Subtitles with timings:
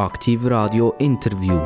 [0.00, 1.60] Aktiv Radio Interview.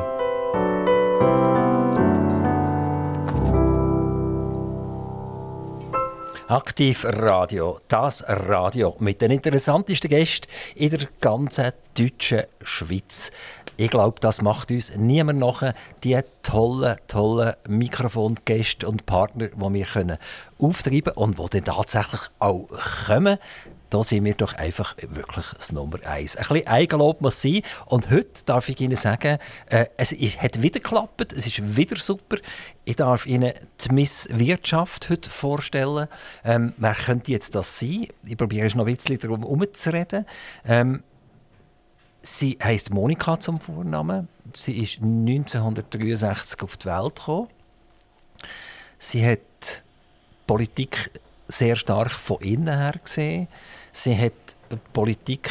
[6.48, 13.30] Aktiv Radio, das Radio mit den interessantesten Gästen in der ganzen deutschen Schweiz.
[13.76, 15.72] Ich glaube, das macht uns niemand nach,
[16.02, 20.18] die tollen, tollen Mikrofongäste und Partner, die wir können
[20.58, 22.66] auftreiben und die dann tatsächlich auch
[23.06, 23.38] kommen
[23.90, 26.36] da sind wir doch einfach wirklich das Nummer eins.
[26.36, 27.62] Ein bisschen Eigenlob muss sein.
[27.86, 32.36] Und heute darf ich Ihnen sagen, äh, es hat wieder geklappt, es ist wieder super.
[32.84, 36.08] Ich darf Ihnen die Miss Wirtschaft heute vorstellen.
[36.44, 38.08] Ähm, wer könnte jetzt das sein?
[38.24, 40.26] Ich probiere noch ein bisschen darum herumzureden.
[40.66, 41.02] Ähm,
[42.22, 44.28] sie heißt Monika zum Vornamen.
[44.54, 47.48] Sie ist 1963 auf die Welt gekommen.
[48.98, 49.82] Sie hat
[50.46, 51.10] Politik
[51.48, 53.48] sehr stark von innen her gesehen.
[53.92, 54.32] Sie hat
[54.92, 55.50] Politik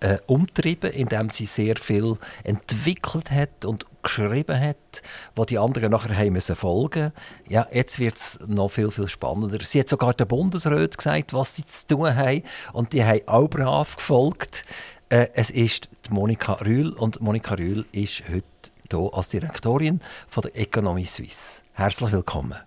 [0.00, 5.02] äh, umtrieben, indem sie sehr viel entwickelt hat und geschrieben hat,
[5.34, 7.12] wo die anderen nachher müssen folgen.
[7.48, 9.64] Ja, jetzt wird es noch viel viel spannender.
[9.64, 12.42] Sie hat sogar der Bundesrat gesagt, was sie zu tun haben,
[12.72, 14.64] und die haben auch brav gefolgt.
[15.08, 18.44] Äh, es ist Monika Rühl und Monika Rühl ist heute
[18.90, 21.62] hier als Direktorin von der Economie Suisse.
[21.72, 22.58] Herzlich willkommen.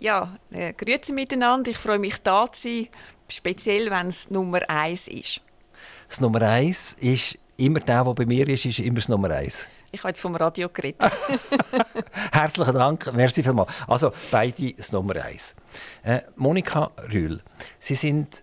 [0.00, 1.70] Ja, äh, grüezi miteinander.
[1.70, 2.88] Ich freue mich, da zu sein,
[3.28, 5.40] speziell wenn es Nummer eins ist.
[6.08, 9.66] Das Nummer eins ist immer der, der bei mir ist, ist immer das Nummer eins.
[9.90, 11.00] Ich habe jetzt vom Radio geredet.
[12.32, 13.72] Herzlichen Dank, merci vielmals.
[13.86, 15.54] Also beide das Nummer eins.
[16.02, 17.40] Äh, Monika Rühl,
[17.78, 18.42] Sie sind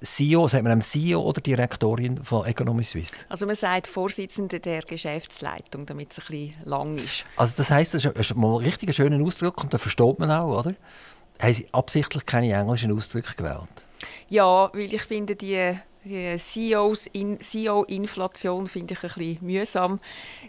[0.00, 3.24] CEO, sagt man einem CEO oder Direktorin von Economy Suisse?
[3.28, 7.24] Also man sagt Vorsitzende der Geschäftsleitung, damit es ein bisschen lang ist.
[7.36, 10.60] Also das heisst, das ist mal ein richtig schöner Ausdruck und da versteht man auch,
[10.60, 10.74] oder?
[11.38, 13.70] Haben Sie absichtlich keine englischen Ausdrücke gewählt?
[14.28, 20.00] Ja, weil ich finde, die die CEO-Inflation finde ich ein bisschen mühsam.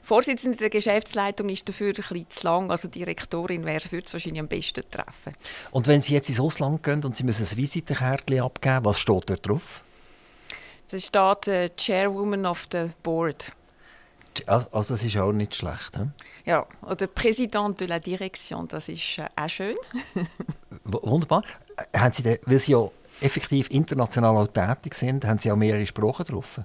[0.02, 2.72] Vorsitzende der Geschäftsleitung ist dafür ein bisschen zu lang.
[2.72, 5.34] Also die Direktorin wäre für wahrscheinlich am besten treffen.
[5.72, 9.30] Und wenn Sie jetzt ins Ausland gehen und Sie müssen ein Visitenkärtchen abgeben, was steht
[9.30, 9.84] da drauf?
[10.90, 13.52] Da steht äh, Chairwoman of the Board.
[14.48, 15.96] Also das ist auch nicht schlecht.
[15.96, 16.06] He?
[16.46, 19.76] Ja, oder Präsident de la Direction, das ist äh, auch schön.
[20.84, 21.44] Wunderbar.
[21.96, 22.90] Haben Sie denn, weil Sie ja
[23.24, 26.60] effektiv international auch tätig sind, haben Sie auch mehrere Sprachen drauf?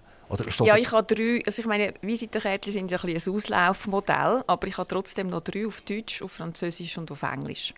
[0.60, 1.42] ja, ich habe drei.
[1.46, 5.66] Also ich meine, Visitenkärtchen sind ja ein, ein Auslaufmodell, aber ich habe trotzdem noch drei
[5.66, 7.72] auf Deutsch, auf Französisch und auf Englisch.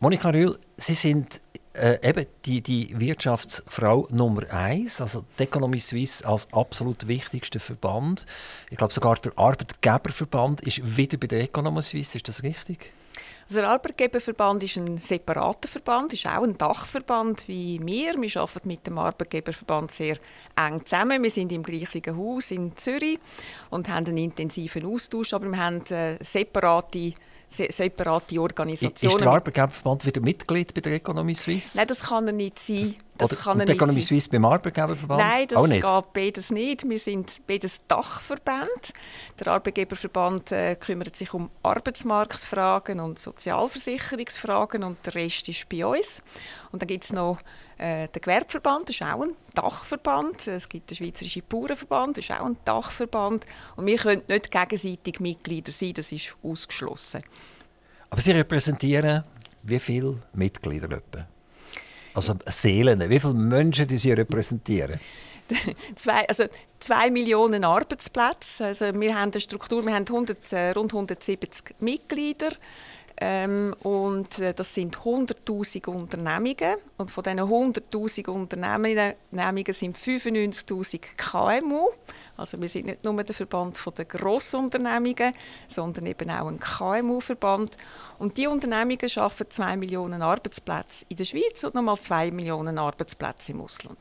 [0.00, 1.40] Monika Rühl, Sie sind
[1.74, 8.26] äh, eben die, die Wirtschaftsfrau Nummer eins, also die Economie Suisse als absolut wichtigster Verband.
[8.70, 12.18] Ich glaube sogar der Arbeitgeberverband ist wieder bei der Economie Suisse.
[12.18, 12.92] Ist das richtig?
[13.48, 18.14] Also der Arbeitgeberverband ist ein separater Verband, ist auch ein Dachverband wie wir.
[18.14, 20.16] Wir arbeiten mit dem Arbeitgeberverband sehr
[20.56, 21.22] eng zusammen.
[21.22, 23.18] Wir sind im gleichen Haus in Zürich
[23.70, 27.14] und haben einen intensiven Austausch, aber wir haben äh, separate
[27.48, 29.16] separate Organisationen.
[29.16, 31.76] Ist der Arbeitgeberverband wieder Mitglied bei der Economie Suisse?
[31.76, 32.94] Nein, das kann er nicht sein.
[33.16, 35.20] Das Oder kann er nicht Economie Suisse beim Arbeitgeberverband?
[35.20, 36.88] Nein, das geht beides nicht.
[36.88, 38.92] Wir sind beides Dachverband.
[39.38, 46.22] Der Arbeitgeberverband äh, kümmert sich um Arbeitsmarktfragen und Sozialversicherungsfragen und der Rest ist bei uns.
[46.72, 47.38] Und dann gibt es noch
[47.78, 50.46] der Gewerbeverband, das ist auch ein Dachverband.
[50.46, 53.46] Es gibt den Schweizerischen Bauernverband, das ist auch ein Dachverband.
[53.76, 57.22] Und wir können nicht gegenseitig Mitglieder sein, das ist ausgeschlossen.
[58.10, 59.24] Aber Sie repräsentieren
[59.64, 61.26] wie viele Mitglieder etwa?
[62.14, 65.00] Also Seelen, wie viele Menschen die Sie repräsentieren?
[65.94, 66.44] zwei, also
[66.78, 68.66] zwei Millionen Arbeitsplätze.
[68.66, 72.50] Also wir haben eine Struktur, wir haben 100, äh, rund 170 Mitglieder.
[73.20, 76.76] Ähm, und äh, das sind 100.000 Unternehmungen.
[76.96, 79.14] Und von diesen 100.000 Unternehmungen
[79.72, 81.90] sind 95.000 KMU.
[82.36, 85.32] Also wir sind nicht nur der Verband der Grossunternehmungen,
[85.68, 87.76] sondern eben auch ein KMU-Verband.
[88.18, 93.52] Und die Unternehmungen schaffen 2 Millionen Arbeitsplätze in der Schweiz und nochmal 2 Millionen Arbeitsplätze
[93.52, 93.98] im Ausland.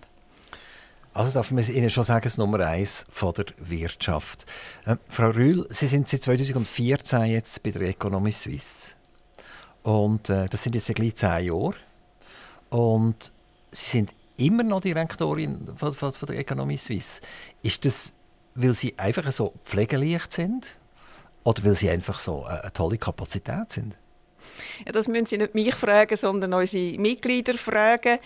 [1.13, 4.47] Also darf man Ihnen schon sagen, das Nummer eins von der Wirtschaft.
[4.85, 8.95] Äh, Frau Rühl, Sie sind seit 2014 jetzt bei der Economie Suisse.
[9.83, 11.75] Und äh, das sind jetzt gleich zehn Jahre.
[12.69, 13.31] Und
[13.71, 17.21] Sie sind immer noch Direktorin von, von, von der Economie Suisse.
[17.61, 18.13] Ist das,
[18.55, 20.77] weil Sie einfach so pflegeleicht sind?
[21.43, 23.95] Oder weil Sie einfach so eine, eine tolle Kapazität sind?
[24.85, 28.19] Ja, das müssen Sie nicht mich fragen, sondern unsere Mitglieder fragen.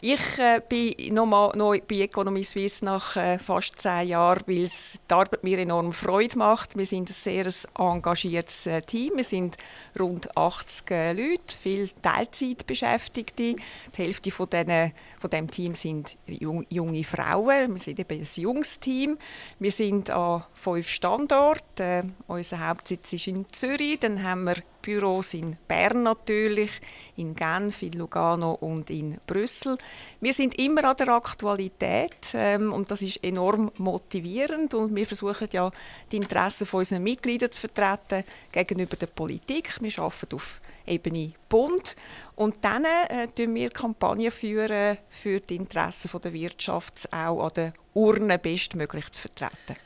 [0.00, 5.00] Ich äh, bin nochmal neu bei Economy Suisse nach äh, fast zehn Jahren, weil es
[5.10, 6.76] die Arbeit mir enorm Freude macht.
[6.76, 7.46] Wir sind ein sehr
[7.76, 9.14] engagiertes äh, Team.
[9.16, 9.56] Wir sind
[9.98, 13.56] rund 80 äh, Leute, viele Teilzeitbeschäftigte.
[13.56, 13.56] Die
[13.96, 17.72] Hälfte von, denen, von dem Team sind jung, junge Frauen.
[17.72, 19.18] Wir sind eben ein junges Team.
[19.58, 21.82] Wir sind an fünf Standorten.
[21.82, 23.98] Äh, unser Hauptsitz ist in Zürich.
[23.98, 24.54] Dann haben wir
[24.88, 26.80] Büros in Bern natürlich,
[27.16, 29.76] in Genf, in Lugano und in Brüssel.
[30.22, 35.46] Wir sind immer an der Aktualität ähm, und das ist enorm motivierend und wir versuchen
[35.52, 35.70] ja
[36.10, 39.76] die Interessen von unseren Mitgliedern zu vertreten gegenüber der Politik.
[39.82, 41.94] Wir arbeiten auf Ebene Bund
[42.34, 47.74] und dann äh, führen wir Kampagnen führen für die Interessen der Wirtschaft auch an der
[47.92, 49.76] Urne bestmöglich zu vertreten.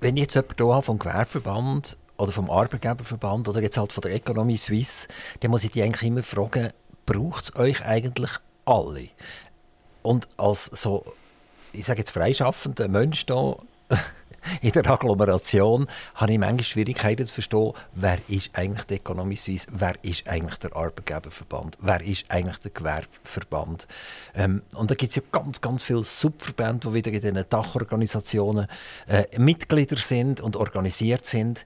[0.00, 4.56] Wenn jetzt jemand hier vom Gewerbeverband oder vom Arbeitgeberverband oder jetzt halt von der Economie
[4.56, 5.08] Suisse,
[5.40, 6.70] dann muss ich die eigentlich immer fragen,
[7.06, 8.30] braucht es euch eigentlich
[8.64, 9.08] alle?
[10.02, 11.04] Und als so,
[11.72, 13.56] ich sage jetzt freischaffender Mensch hier,
[14.60, 19.68] in der Agglomeration habe ich manchmal Schwierigkeiten zu verstehen, wer ist eigentlich die Economie Suisse,
[19.72, 23.86] wer ist eigentlich der Arbeitgeberverband, wer ist eigentlich der Gewerbeverband.
[24.34, 28.66] Ähm, und da gibt es ja ganz, ganz viele Subverbände, die wieder in diesen Dachorganisationen
[29.08, 31.64] äh, Mitglieder sind und organisiert sind.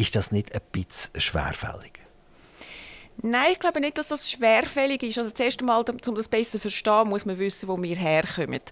[0.00, 2.00] Ist das nicht ein bisschen schwerfällig?
[3.20, 5.18] Nein, ich glaube nicht, dass das schwerfällig ist.
[5.18, 8.62] Also zuerst einmal, um das besser zu verstehen, muss man wissen, wo wir herkommen.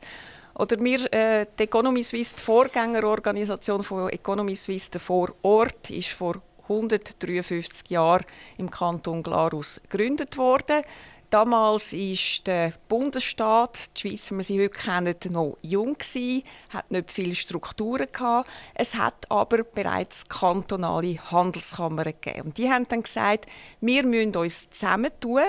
[0.54, 6.40] Oder wir, äh, die Economy Suisse, die Vorgängerorganisation von Economy Suisse, der Vorort, ist vor
[6.62, 8.25] 153 Jahren
[8.56, 10.82] im Kanton Glarus gegründet worden.
[11.30, 16.90] Damals war der Bundesstaat, die Schweiz, wie wir sie heute kennen, noch jung gewesen, hat
[16.90, 18.48] nicht viele Strukturen gehabt.
[18.72, 22.46] Es hat aber bereits kantonale Handelskammern gegeben.
[22.46, 23.44] Und die haben dann gesagt,
[23.82, 25.42] wir müssen uns zusammentun,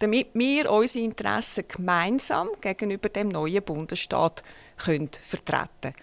[0.00, 4.42] damit wir unsere Interessen gemeinsam gegenüber dem neuen Bundesstaat
[4.76, 5.94] können vertreten können.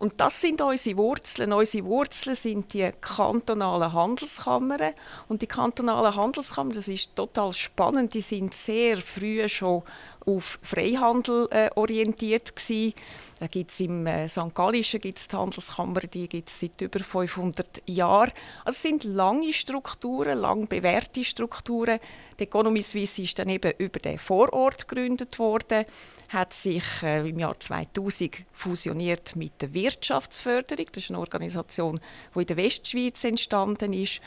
[0.00, 1.52] Und das sind unsere Wurzeln.
[1.52, 4.94] Unsere Wurzeln sind die kantonalen Handelskammern.
[5.28, 9.82] Und die kantonalen Handelskammern, das ist total spannend, die sind sehr früh schon
[10.24, 12.94] auf Freihandel äh, orientiert gewesen.
[13.40, 14.54] Da gibt im äh, St.
[14.54, 18.32] Gallischen gibt's die Handelskammer, die gibt es seit über 500 Jahren.
[18.66, 22.00] Also es sind lange Strukturen, lang bewährte Strukturen.
[22.38, 25.86] Die Economy Suisse ist dann eben über den Vorort gegründet worden,
[26.28, 30.86] hat sich äh, im Jahr 2000 fusioniert mit der Wirtschaftsförderung.
[30.92, 31.98] Das ist eine Organisation,
[32.34, 34.20] die in der Westschweiz entstanden ist.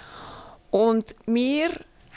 [0.72, 1.70] Und wir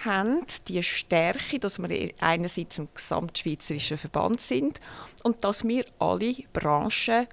[0.06, 4.80] haben die Stärke, dass wir einerseits ein gesamtschweizerischer Verband sind
[5.22, 7.26] und dass wir alle Branchen,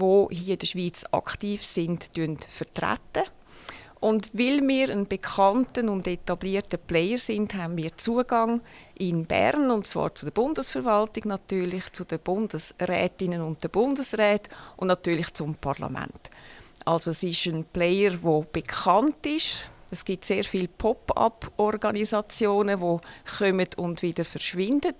[0.00, 2.10] die hier in der Schweiz aktiv sind,
[2.48, 3.24] vertreten.
[4.00, 8.60] Und weil wir ein bekannter und etablierter Player sind, haben wir Zugang
[8.94, 14.86] in Bern, und zwar zu der Bundesverwaltung natürlich, zu den Bundesrätinnen und den Bundesräten und
[14.86, 16.30] natürlich zum Parlament.
[16.84, 22.98] Also es ist ein Player, der bekannt ist, es gibt sehr viele Pop-up-Organisationen, die
[23.38, 24.94] kommen und wieder verschwinden.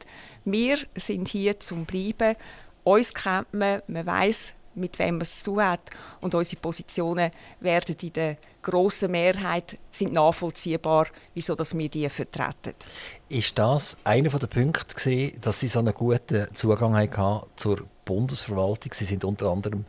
[0.45, 2.37] Wir sind hier zum Bleiben.
[2.85, 5.91] Uns kennt man, man weiß, mit wem man es zu hat.
[6.21, 7.31] Und unsere Positionen
[7.61, 12.75] werden in der grossen Mehrheit sind nachvollziehbar, wieso dass wir die vertreten.
[13.29, 17.09] Ist das einer der Punkte, gewesen, dass Sie so einen guten Zugang
[17.57, 18.93] zur Bundesverwaltung?
[18.93, 19.85] Sie sind unter anderem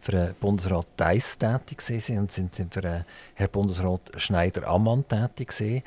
[0.00, 1.78] für den Bundesrat Deiss tätig
[2.18, 3.04] und sind für den
[3.34, 5.84] Herrn Bundesrat Schneider-Ammann tätig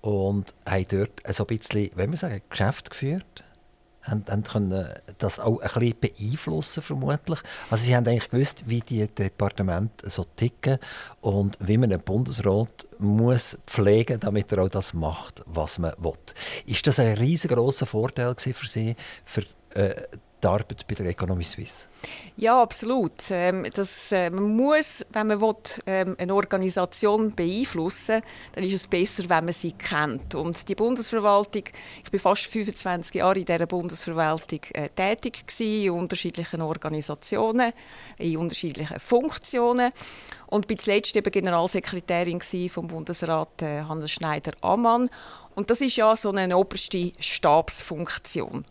[0.00, 3.44] und haben dort so ein bisschen, wenn man sagen, Geschäft geführt
[4.02, 4.88] haben, haben können
[5.18, 7.38] das auch ein bisschen beeinflussen vermutlich.
[7.70, 10.78] Also sie haben eigentlich gewusst, wie die Departemente so ticken
[11.20, 16.12] und wie man einen Bundesrat muss pflegen, damit er auch das macht, was man will.
[16.66, 19.42] Ist das ein riesengroßer Vorteil für Sie, für
[19.74, 20.02] äh,
[20.44, 21.86] die Arbeit bei der Economy Suisse?
[22.36, 23.30] Ja, absolut.
[23.30, 25.54] Ähm, das, äh, man muss, wenn man will,
[25.86, 28.20] ähm, eine Organisation beeinflussen
[28.54, 30.34] dann ist es besser, wenn man sie kennt.
[30.34, 31.62] Und die Bundesverwaltung,
[32.04, 37.72] ich bin fast 25 Jahre in dieser Bundesverwaltung äh, tätig gewesen, in unterschiedlichen Organisationen,
[38.18, 39.92] in unterschiedlichen Funktionen
[40.46, 45.08] und bin zuletzt eben Generalsekretärin vom Bundesrat äh, Hannes Schneider-Ammann.
[45.54, 48.64] Und das ist ja so eine oberste Stabsfunktion.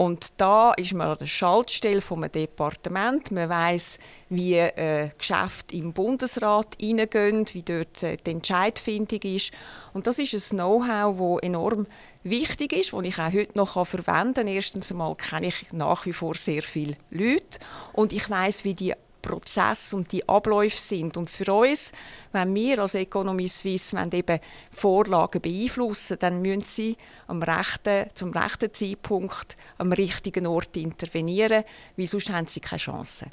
[0.00, 3.30] Und da ist man an der Schaltstelle vom Departement.
[3.32, 3.98] Man weiß,
[4.30, 9.52] wie äh, Geschäfte im Bundesrat hineingehen, wie dort äh, die Entscheidfindung ist.
[9.92, 11.86] Und das ist ein Know-how, das enorm
[12.22, 14.48] wichtig ist, das ich auch heute noch verwenden kann.
[14.48, 17.58] Erstens einmal kenne ich nach wie vor sehr viele Leute
[17.92, 21.16] und ich weiß, wie die Prozesse und die Abläufe sind.
[21.16, 21.92] Und für uns,
[22.32, 26.96] wenn wir als Economy Suisse eben Vorlagen beeinflussen, dann müssen sie
[27.26, 31.64] am rechten, zum rechten Zeitpunkt am richtigen Ort intervenieren,
[31.96, 33.26] weil sonst haben sie keine Chance.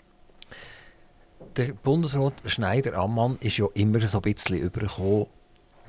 [1.55, 5.27] Der Bundesrat Schneider-Ammann ist ja immer so ein bisschen übergekommen,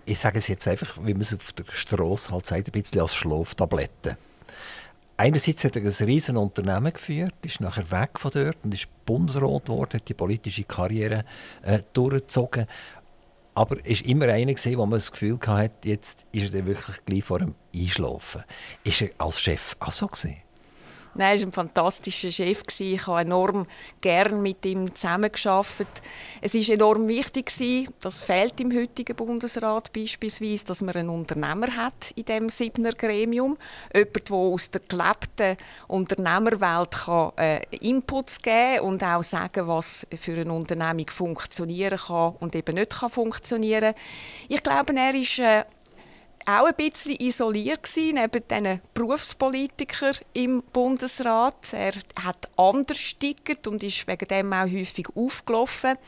[0.09, 3.03] ich sage es jetzt einfach, wie man es auf der Straße halt sagt, ein bisschen
[3.03, 4.17] als Schlaftablette.
[5.21, 9.65] Einerseits hat er ein riesen Unternehmen geführt, ist nachher weg von dort und ist Bundesrat
[9.65, 11.25] geworden, hat die politische Karriere
[11.63, 12.67] äh, durchgezogen.
[13.53, 17.25] Aber er war immer einer, wo man das Gefühl hatte, jetzt ist er wirklich gleich
[17.25, 18.45] vor dem Einschlafen.
[18.85, 20.37] Ist er als Chef auch so gewesen?
[21.15, 22.63] Nein, er war ein fantastischer Chef.
[22.79, 23.67] Ich habe enorm
[24.01, 25.89] gerne mit ihm zusammengearbeitet.
[26.41, 27.53] Es war enorm wichtig,
[28.01, 33.57] das fehlt im heutigen Bundesrat beispielsweise, dass man einen Unternehmer hat in dem Siebener Gremium.
[33.95, 35.57] Jemand, der aus der gelebten
[35.89, 42.55] Unternehmerwelt kann, äh, Inputs geben und auch sagen, was für eine Unternehmung funktionieren kann und
[42.55, 43.95] eben nicht kann funktionieren.
[44.49, 45.65] Ich glaube, er ist äh,
[46.49, 51.75] auch ein bisschen isoliert gewesen, neben diesen Berufspolitikern im Bundesrat.
[51.75, 55.99] Er hat anders stickert und ist wegen dem auch häufig aufgelaufen.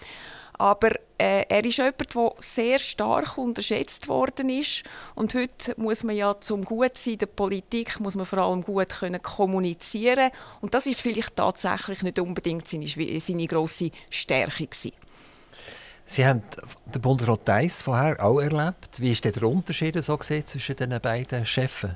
[0.54, 4.82] Aber äh, er ist jemand, der sehr stark unterschätzt worden ist.
[5.14, 9.22] Und heute muss man ja zum Gutsein der Politik muss man vor allem gut können
[9.22, 10.30] kommunizieren.
[10.62, 14.92] Und das ist vielleicht tatsächlich nicht unbedingt seine, seine grosse Stärke gewesen.
[16.10, 16.42] Sie haben
[16.92, 18.98] den Bundesrat Deiss vorher auch erlebt.
[18.98, 21.86] Wie ist der Unterschied so gesehen zwischen den beiden Chefs?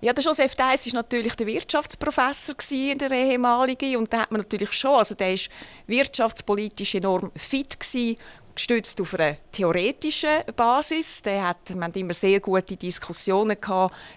[0.00, 4.40] Ja, der Joseph Deiss war natürlich der Wirtschaftsprofessor in der ehemaligen und da hat man
[4.40, 5.50] natürlich schon, also der ist
[5.86, 8.16] wirtschaftspolitisch enorm fit gewesen,
[8.60, 11.22] gestützt auf einer theoretischen Basis.
[11.22, 13.56] Der hat, hatten immer sehr gute Diskussionen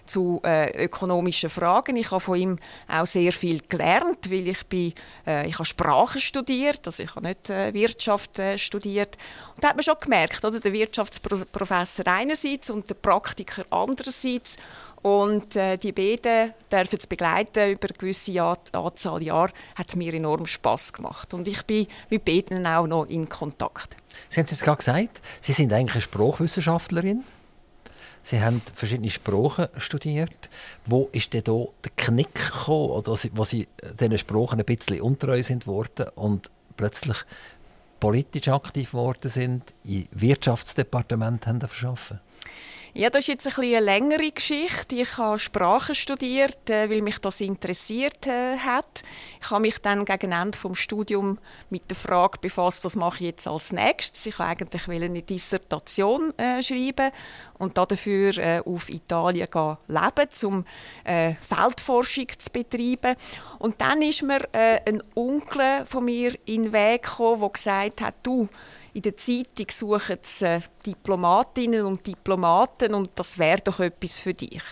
[0.04, 1.96] zu äh, ökonomischen Fragen.
[1.96, 4.92] Ich habe von ihm auch sehr viel gelernt, weil ich bin,
[5.26, 9.16] äh, ich habe Sprachen studiert, also ich habe nicht äh, Wirtschaft äh, studiert.
[9.54, 14.58] Und da hat man schon gemerkt, oder, der Wirtschaftsprofessor einerseits und der Praktiker andererseits.
[15.04, 20.14] Und äh, die beiden dürfen es begleiten über eine gewisse Jahr, Anzahl Jahre, hat mir
[20.14, 21.34] enorm Spaß gemacht.
[21.34, 23.96] Und ich bin mit beiden auch noch in Kontakt.
[24.30, 27.22] Sie haben es jetzt gerade gesagt, Sie sind eigentlich eine Sprachwissenschaftlerin.
[28.22, 30.48] Sie haben verschiedene Sprachen studiert.
[30.86, 33.68] Wo ist denn da der Knick gekommen, oder wo Sie
[34.00, 37.18] diesen Sprachen ein bisschen untreu sind worden und plötzlich
[38.00, 42.20] politisch aktiv geworden sind, im Wirtschaftsdepartement haben verschaffen?
[42.96, 44.94] Ja, das ist jetzt ein eine längere Geschichte.
[44.94, 49.02] Ich habe Sprachen studiert, äh, weil mich das interessiert äh, hat.
[49.42, 53.30] Ich habe mich dann gegen Ende des Studiums mit der Frage befasst, was mache ich
[53.30, 54.26] jetzt als nächstes.
[54.26, 57.10] Ich wollte eigentlich eine Dissertation äh, schreiben
[57.58, 59.48] und dafür auf Italien
[59.88, 60.64] leben, um
[61.04, 63.16] Feldforschung zu betreiben.
[63.58, 68.14] Und dann ist mir ein Onkel von mir in den Weg gekommen, der gesagt hat,
[68.22, 68.48] du,
[68.94, 74.62] in der Zeitung suchen sie Diplomatinnen und Diplomaten und das wäre doch etwas für dich.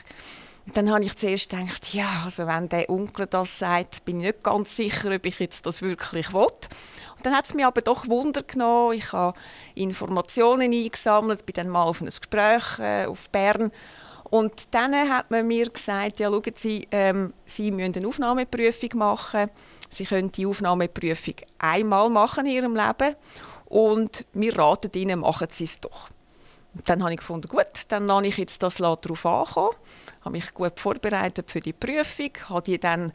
[0.64, 4.26] Und dann habe ich zuerst gedacht, ja, also wenn der Onkel das sagt, bin ich
[4.26, 6.42] nicht ganz sicher, ob ich jetzt das wirklich will.
[6.42, 8.94] Und dann hat es mich aber doch Wunder genommen.
[8.94, 9.36] Ich habe
[9.74, 13.72] Informationen eingesammelt, bin dann mal auf ein Gespräch äh, auf Bern
[14.32, 19.50] und dann hat man mir gesagt, ja, schauen Sie, ähm, Sie müssen eine Aufnahmeprüfung machen.
[19.90, 23.14] Sie können die Aufnahmeprüfung einmal machen in Ihrem Leben
[23.72, 26.10] und wir raten ihnen, machen sie es doch.
[26.84, 29.74] Dann habe ich gefunden, gut, dann lasse ich jetzt das darauf ankommen,
[30.20, 33.12] habe mich gut vorbereitet für die Prüfung, habe die dann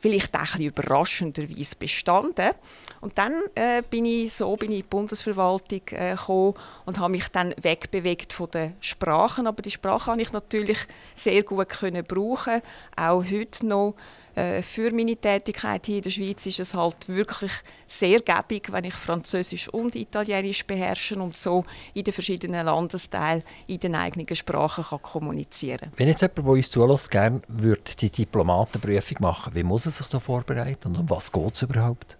[0.00, 2.52] vielleicht auch ein bisschen überraschenderweise bestanden.
[3.00, 6.54] Und dann äh, bin ich so bin ich in die Bundesverwaltung äh, gekommen
[6.86, 9.48] und habe mich dann wegbewegt von den Sprachen.
[9.48, 10.78] Aber die Sprache kann ich natürlich
[11.14, 12.62] sehr gut können brauchen,
[12.94, 13.96] auch heute noch.
[14.38, 17.50] Äh, für meine Tätigkeit hier in der Schweiz ist es halt wirklich
[17.88, 21.64] sehr gäbig, wenn ich Französisch und Italienisch beherrsche und so
[21.94, 25.92] in den verschiedenen Landesteilen in den eigenen Sprachen kann kommunizieren kann.
[25.96, 30.06] Wenn jetzt jemand, der uns zulässt, gerne würde die Diplomatenprüfung machen, wie muss er sich
[30.06, 32.17] da vorbereiten und um was geht es überhaupt?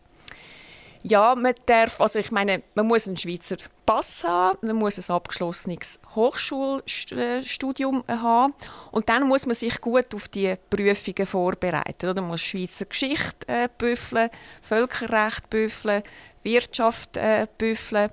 [1.03, 5.15] Ja, man darf, also ich meine, man muss einen Schweizer Pass haben, man muss ein
[5.15, 8.53] abgeschlossenes Hochschulstudium haben
[8.91, 12.15] und dann muss man sich gut auf die Prüfungen vorbereiten.
[12.17, 14.29] Man muss Schweizer Geschichte äh, büffeln,
[14.61, 16.03] Völkerrecht büffeln,
[16.43, 18.11] Wirtschaft äh, büffeln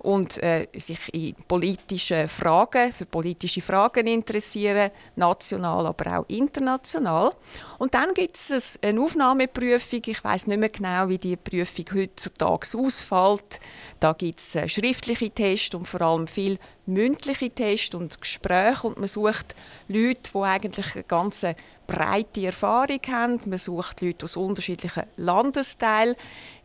[0.00, 7.32] und äh, sich in politische Fragen, für politische Fragen interessieren, national, aber auch international.
[7.78, 10.02] Und dann gibt es eine Aufnahmeprüfung.
[10.06, 13.60] Ich weiß nicht mehr genau, wie die Prüfung heutzutage ausfällt.
[14.00, 18.98] Da gibt es äh, schriftliche Tests und vor allem viel mündliche Tests und Gespräche und
[18.98, 19.54] man sucht
[19.88, 21.54] Leute, die eigentlich eine ganze
[21.86, 23.40] breite Erfahrung haben.
[23.46, 26.16] Man sucht Leute aus unterschiedlichen Landesteilen.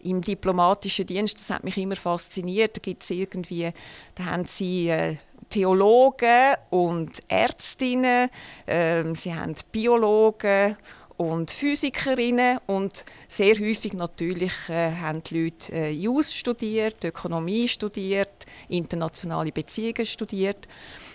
[0.03, 2.77] Im diplomatischen Dienst, das hat mich immer fasziniert.
[2.77, 3.71] Da gibt es irgendwie,
[4.15, 5.17] da haben sie äh,
[5.49, 8.29] Theologen und Ärztinnen,
[8.65, 10.77] äh, sie haben Biologen
[11.17, 18.45] und Physikerinnen und sehr häufig natürlich äh, haben die Leute äh, Jus studiert, Ökonomie studiert,
[18.69, 20.67] internationale Beziehungen studiert.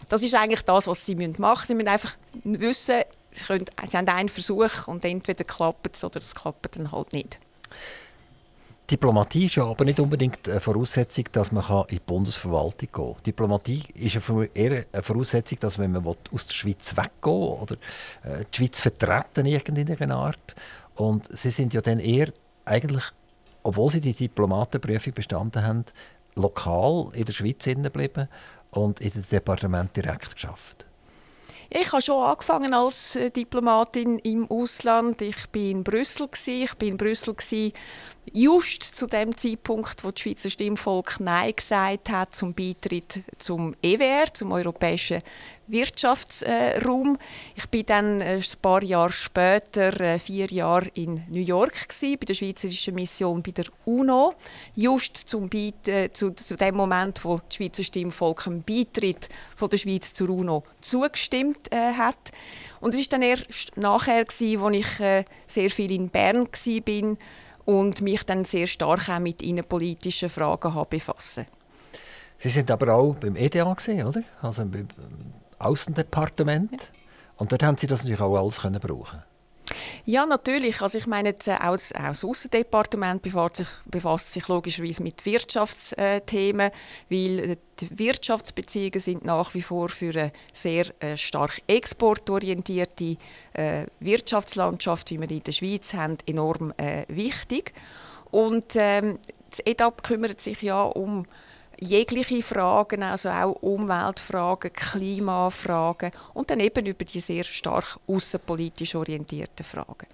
[0.09, 1.67] Das ist eigentlich das, was sie machen müssen.
[1.67, 6.19] Sie müssen einfach wissen, sie, können, sie haben einen Versuch und entweder klappt es oder
[6.19, 7.39] es klappt dann halt nicht.
[8.91, 13.23] Diplomatie ist ja aber nicht unbedingt eine Voraussetzung, dass man in die Bundesverwaltung gehen kann.
[13.27, 14.17] Diplomatie ist
[14.55, 17.75] eher eine Voraussetzung, dass wenn man aus der Schweiz weggehen oder
[18.25, 20.55] äh, die Schweiz vertreten in irgendeiner Art.
[20.95, 22.33] Und sie sind ja dann eher
[22.65, 23.05] eigentlich,
[23.63, 25.85] obwohl sie die Diplomatenprüfung bestanden haben,
[26.35, 28.29] lokal in der Schweiz geblieben
[28.71, 30.87] und in dem Departement direkt geschafft.
[31.71, 35.21] Ich habe schon angefangen als äh, Diplomatin im Ausland.
[35.21, 37.35] Ich bin in Brüssel Ich bin in Brüssel
[38.33, 44.33] just zu dem Zeitpunkt, wo das Schweizer Stimmvolk Nein gesagt hat zum Beitritt zum EWR,
[44.33, 45.23] zum Europäischen
[45.69, 47.19] Wirtschaftsraum.
[47.55, 52.17] Ich bin dann äh, ein paar Jahre später, äh, vier Jahre in New York gewesen,
[52.19, 54.35] bei der Schweizerischen Mission bei der UNO,
[54.75, 59.69] just zum Beit äh, zu, zu dem Moment, wo das Schweizer Stimmvolk dem Beitritt von
[59.69, 62.33] der Schweiz zur UNO zugestimmt äh, hat.
[62.81, 67.17] Und es ist dann erst nachher, gewesen, als ich äh, sehr viel in Bern war
[67.69, 71.45] und mich dann sehr stark auch mit innenpolitischen Fragen befassen.
[72.39, 74.23] Sie sind aber auch beim EDA gesehen, oder?
[74.41, 74.89] Also beim
[75.59, 76.73] Außendepartement.
[76.73, 76.79] Ja.
[77.37, 79.23] Und dort haben Sie das natürlich auch alles können brauchen.
[80.05, 80.81] Ja, natürlich.
[80.81, 81.93] Also ich meine, äh, auch das,
[82.25, 86.71] Außendepartement befasst sich, befasst sich logischerweise mit Wirtschaftsthemen,
[87.11, 93.17] weil äh, die Wirtschaftsbeziehungen sind nach wie vor für eine sehr äh, stark exportorientierte
[93.99, 96.73] Wirtschaftslandschaft, wie wir in der Schweiz haben, enorm
[97.09, 97.73] wichtig.
[98.31, 99.19] Und ähm,
[99.51, 101.27] das EDAP kümmert sich ja um
[101.81, 109.65] jegliche Fragen, also auch Umweltfragen, Klimafragen und dann eben über die sehr stark außenpolitisch orientierten
[109.65, 110.07] Fragen.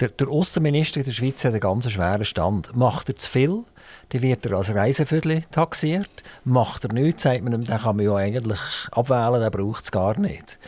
[0.00, 2.74] Der, der Außenminister der Schweiz hat einen ganz schweren Stand.
[2.74, 3.64] Macht er zu viel,
[4.08, 6.22] dann wird er als Reiseviertel taxiert.
[6.44, 8.60] Macht er nichts, sagt man ihm, den kann man ja eigentlich
[8.90, 10.58] abwählen, den braucht es gar nicht.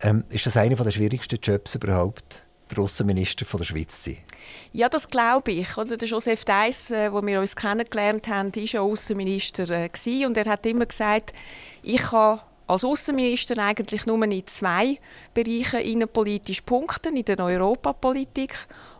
[0.00, 2.44] Ähm, ist das einer der schwierigsten Jobs überhaupt?
[2.74, 4.18] Der Außenminister der Schweiz sein?
[4.72, 5.76] Ja, das glaube ich.
[5.76, 5.96] Oder?
[5.96, 10.46] Der Joseph Deiss, äh, wo wir uns kennengelernt haben, war ja Außenminister äh, und er
[10.46, 11.32] hat immer gesagt,
[11.82, 14.98] ich kann als Außenminister eigentlich nur in zwei
[15.34, 18.54] Bereichen innenpolitisch punkten, in der Europapolitik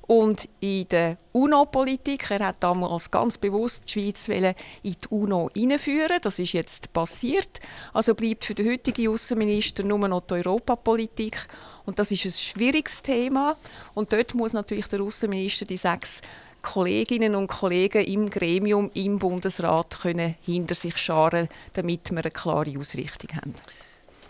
[0.07, 2.31] und in der UNO-Politik.
[2.31, 6.19] Er hat damals ganz bewusst die Schweiz in die UNO einführen.
[6.21, 7.61] Das ist jetzt passiert.
[7.93, 11.47] Also bleibt für den heutigen Außenminister nur noch die Europapolitik.
[11.85, 13.57] Und das ist ein schwieriges Thema.
[13.95, 16.23] Und dort muss natürlich der Außenminister die sechs
[16.63, 22.79] Kolleginnen und Kollegen im Gremium, im Bundesrat können hinter sich scharen, damit wir eine klare
[22.79, 23.55] Ausrichtung haben.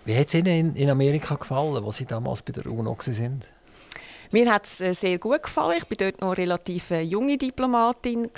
[0.05, 3.43] Wie hat es Ihnen in Amerika gefallen, als Sie damals bei der UNO waren?
[4.33, 5.77] Mir hat es äh, sehr gut gefallen.
[5.77, 8.31] Ich war dort noch relativ äh, junge Diplomatin.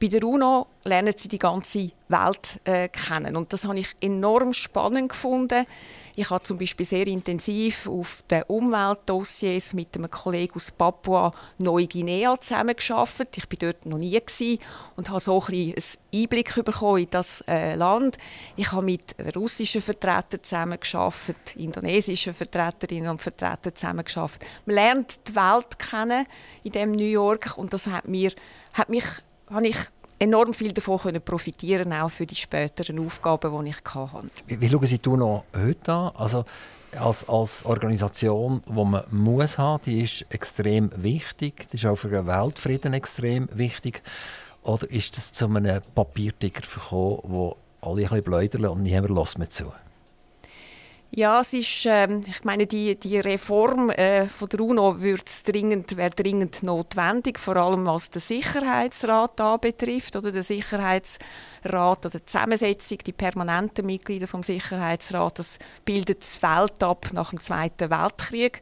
[0.00, 3.36] Bei der UNO lernen sie die ganze Welt äh, kennen.
[3.36, 5.66] Und das habe ich enorm spannend gefunden.
[6.20, 12.38] Ich habe zum Beispiel sehr intensiv auf den Umweltdossiers mit einem Kollegen aus Papua Neuguinea
[12.38, 13.38] zusammengearbeitet.
[13.38, 14.20] Ich war dort noch nie
[14.96, 15.74] und habe so ein einen
[16.14, 18.18] Einblick bekommen in das äh, Land.
[18.56, 24.44] Ich habe mit russischen Vertretern zusammengearbeitet, indonesischen Vertreterinnen und Vertretern zusammengearbeitet.
[24.66, 26.26] Man lernt die Welt kennen
[26.64, 28.30] in dem New York und das hat mir,
[28.74, 29.06] hat mich,
[29.48, 29.78] habe ich
[30.20, 34.30] enorm viel davon können profitieren auch für die späteren Aufgaben, die ich hatte.
[34.46, 36.12] Wie, wie schauen Sie die UNO heute an?
[36.14, 36.44] Also
[36.92, 41.68] als, als Organisation, die man muss haben, die ist extrem wichtig.
[41.70, 44.02] Die ist auch für den Weltfrieden extrem wichtig.
[44.62, 49.38] Oder ist das zu einem Papiertiger verkommen, wo alle ein bisschen bläudern und niemand lässt
[49.38, 49.72] mehr zu?
[51.12, 55.00] Ja, es ist, ähm, ich meine, die, die Reform äh, von der UNO
[55.48, 60.14] dringend, wäre dringend notwendig, vor allem was den Sicherheitsrat anbetrifft.
[60.14, 60.44] Oder der
[61.60, 67.30] Sicherheitsrat oder die Zusammensetzung, die permanenten Mitglieder vom Sicherheitsrat, das bildet die Welt ab nach
[67.30, 68.60] dem Zweiten Weltkrieg.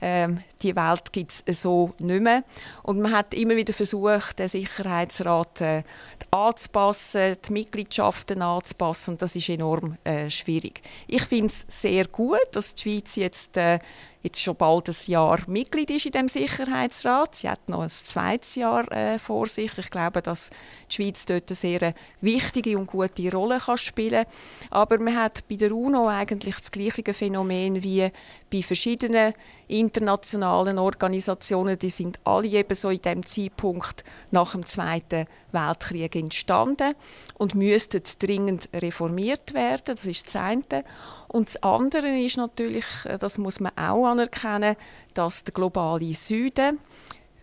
[0.00, 2.42] Ähm, die Welt gibt es so nicht mehr.
[2.82, 5.82] Und man hat immer wieder versucht, den Sicherheitsrat äh,
[6.30, 9.12] anzupassen, die Mitgliedschaften anzupassen.
[9.12, 10.82] Und das ist enorm äh, schwierig.
[11.06, 13.78] Ich finde es sehr gut, dass die Schweiz jetzt äh,
[14.22, 17.36] jetzt schon bald ein Jahr Mitglied ist in dem Sicherheitsrat.
[17.36, 19.76] Sie hat noch ein zweites Jahr äh, vor sich.
[19.78, 20.50] Ich glaube, dass
[20.90, 24.26] die Schweiz dort eine sehr wichtige und gute Rolle kann spielen
[24.68, 28.10] Aber man hat bei der UNO eigentlich das gleiche Phänomen wie
[28.52, 29.32] bei verschiedenen
[29.68, 31.78] internationalen Organisationen.
[31.78, 36.94] Die sind alle eben so in dem Zeitpunkt nach dem Zweiten Weltkrieg entstanden
[37.38, 39.94] und müssten dringend reformiert werden.
[39.94, 40.84] Das ist das eine.
[41.32, 44.74] Und das andere ist natürlich, äh, das muss man auch anerkennen,
[45.14, 46.80] dass der globale Süden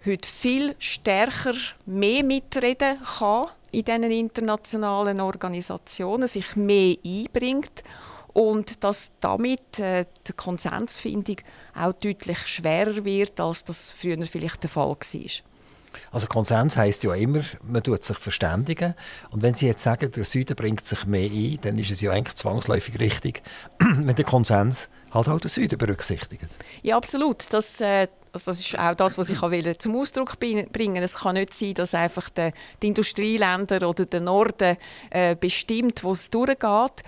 [0.06, 1.54] heute viel stärker
[1.86, 7.84] mehr mitreden kann in diesen internationalen Organisationen, sich mehr einbringt
[8.34, 11.38] und dass damit äh, die Konsensfindung
[11.73, 15.47] auch deutlich schwerer wird, als das früher vielleicht der Fall war.
[16.12, 18.94] Also Konsens heißt ja immer, man tut sich verständigen.
[19.32, 22.12] Und wenn Sie jetzt sagen, der Süden bringt sich mehr ein, dann ist es ja
[22.12, 23.44] eigentlich zwangsläufig richtig,
[23.80, 26.46] wenn der Konsens halt auch den Süden berücksichtigt.
[26.84, 27.46] Ja, absolut.
[27.52, 31.36] Das, äh, also das ist auch das, was ich auch zum Ausdruck bringen Es kann
[31.36, 34.78] nicht sein, dass einfach die, die Industrieländer oder der Norden
[35.10, 37.04] äh, bestimmt, wo es durchgeht.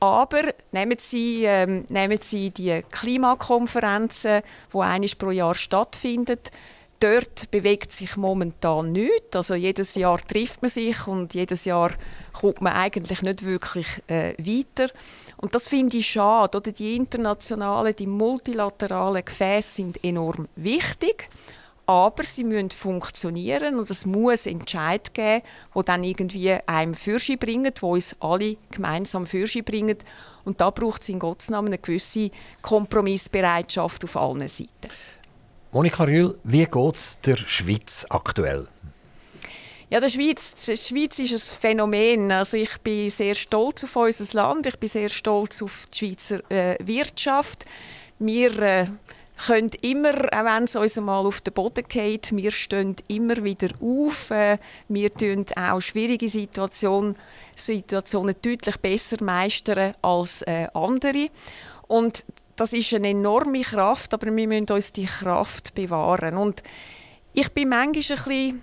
[0.00, 6.40] Aber nehmen Sie, ähm, nehmen Sie die Klimakonferenzen, die einmal pro Jahr stattfinden
[7.00, 9.36] dort bewegt sich momentan nichts.
[9.36, 11.92] Also jedes Jahr trifft man sich und jedes Jahr
[12.32, 14.92] kommt man eigentlich nicht wirklich äh, weiter.
[15.36, 16.58] Und das finde ich schade.
[16.58, 16.72] Oder?
[16.72, 21.28] Die internationalen, die multilateralen Gefäße sind enorm wichtig,
[21.86, 25.42] aber sie müssen funktionieren und es muss Entscheid geben,
[25.74, 29.98] wo dann irgendwie einem Fürschi bringen, wo uns alle gemeinsam Fürschi bringen.
[30.44, 32.30] Und da braucht es in Gottes Namen eine gewisse
[32.62, 34.88] Kompromissbereitschaft auf allen Seiten.
[35.74, 38.68] Monika Rühl, wie geht es der Schweiz aktuell?
[39.90, 42.30] Ja, der Schweiz, die Schweiz ist ein Phänomen.
[42.30, 44.68] Also ich bin sehr stolz auf unser Land.
[44.68, 47.64] Ich bin sehr stolz auf die Schweizer äh, Wirtschaft.
[48.20, 48.86] Wir äh,
[49.48, 53.70] können immer, auch wenn es uns mal auf den Boden geht, wir stehen immer wieder
[53.82, 54.30] auf.
[54.30, 57.16] Äh, wir tun auch schwierige Situationen,
[57.56, 61.30] Situationen deutlich besser meistern als äh, andere.
[61.88, 62.24] Und
[62.56, 66.36] das ist eine enorme Kraft, aber wir müssen uns die Kraft bewahren.
[66.36, 66.62] Und
[67.32, 68.62] ich bin manchmal ein bisschen,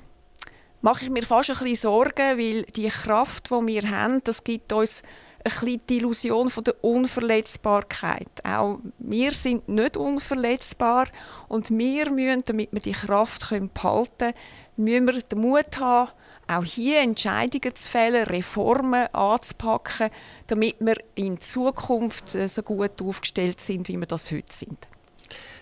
[0.82, 4.72] mache ich mir fast ein bisschen Sorgen, weil die Kraft, die wir haben, das gibt
[4.74, 5.04] uns
[5.44, 8.30] ein bisschen die Illusion von der Unverletzbarkeit.
[8.44, 11.08] Auch wir sind nicht unverletzbar
[11.48, 13.74] und wir müssen, damit wir die Kraft behalten
[14.18, 14.34] können,
[14.78, 16.12] müssen wir den Mut haben,
[16.52, 20.10] auch hier Entscheidungen zu fällen, Reformen anzupacken,
[20.48, 24.88] damit wir in Zukunft äh, so gut aufgestellt sind, wie wir das heute sind.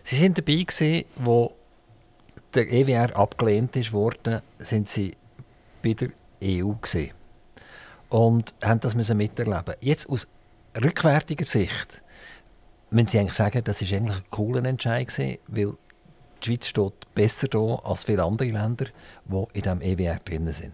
[0.03, 1.53] Sie sind dabei gewesen, wo
[2.53, 5.11] der EWR abgelehnt ist worden, sind Sie
[5.83, 6.09] bei der
[6.43, 7.11] EU gewesen
[8.09, 9.75] und haben das müssen miterleben.
[9.81, 10.27] Jetzt aus
[10.75, 12.01] rückwärtiger Sicht
[12.89, 15.73] müssen Sie eigentlich sagen, das ist eigentlich ein cooler Entscheid gewesen, weil
[16.41, 18.85] die Schweiz steht besser da als viele andere Länder,
[19.25, 20.73] die in diesem EWR drin sind.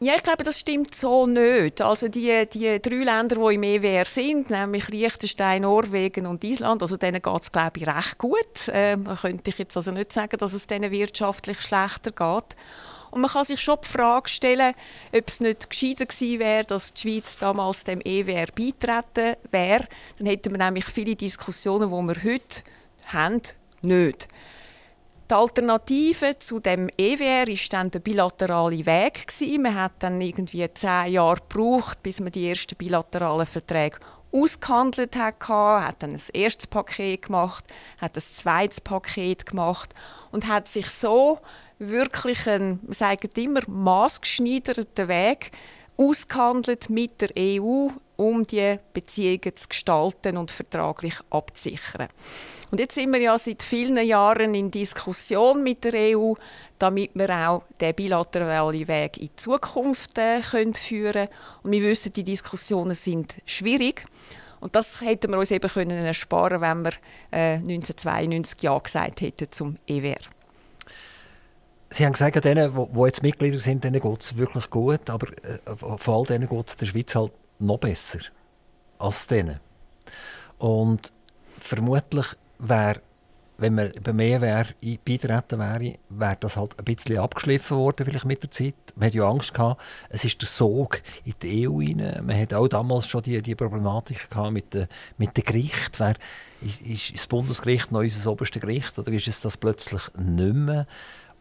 [0.00, 1.80] Ja, ich glaube, das stimmt so nicht.
[1.80, 6.96] Also die, die drei Länder, die im EWR sind, nämlich Liechtenstein, Norwegen und Island, also
[6.96, 8.68] denen geht es, glaube ich, recht gut.
[8.68, 12.56] Äh, könnte ich jetzt also nicht sagen, dass es denen wirtschaftlich schlechter geht.
[13.12, 14.74] Und man kann sich schon die Frage stellen,
[15.12, 19.86] ob es nicht gescheiter gewesen wäre, dass die Schweiz damals dem EWR beitreten wäre.
[20.18, 22.62] Dann hätten wir nämlich viele Diskussionen, die wir heute
[23.06, 23.40] haben,
[23.84, 24.28] nicht.
[25.30, 29.26] Die Alternative zu dem EWR war dann der bilaterale Weg.
[29.58, 33.98] Man hat dann irgendwie zehn Jahre gebraucht, bis man die ersten bilateralen Verträge
[34.34, 37.64] ausgehandelt hat, hat dann ein erstes Paket gemacht,
[37.98, 39.94] hat ein zweites Paket gemacht
[40.32, 41.38] und hat sich so
[41.78, 45.52] wirklich einen, wir sagen immer, maßgeschneiderten Weg
[45.96, 52.08] ausgehandelt mit der EU, um die Beziehungen zu gestalten und vertraglich abzusichern.
[52.70, 56.34] Und jetzt sind wir ja seit vielen Jahren in Diskussion mit der EU,
[56.78, 61.28] damit wir auch den bilateralen Weg in Zukunft äh, können führen
[61.62, 64.06] Und wir wissen, die Diskussionen sind schwierig.
[64.60, 66.92] Und das hätten wir uns eben können ersparen, wenn wir
[67.30, 70.16] äh, 1992 ja gesagt hätten zum EWR.
[71.94, 75.96] Sie haben gesagt, denen, die jetzt Mitglieder sind, denen geht es wirklich gut, aber äh,
[75.96, 77.30] vor allem denen geht es der Schweiz halt
[77.60, 78.18] noch besser
[78.98, 79.60] als denen.
[80.58, 81.12] Und
[81.60, 82.26] vermutlich
[82.58, 83.00] wäre,
[83.58, 84.66] wenn man bei mehr wäre,
[85.04, 88.74] beitreten wäre, wäre das halt ein bisschen abgeschliffen worden vielleicht mit der Zeit.
[88.96, 92.24] Man hat ja Angst gehabt, es ist der Sog in die EU rein.
[92.26, 96.00] Man hat auch damals schon die, die Problematik gehabt mit dem mit de Gericht.
[96.00, 96.16] Wer,
[96.60, 100.88] ist, ist das Bundesgericht noch unser oberstes Gericht oder ist es das plötzlich nicht mehr?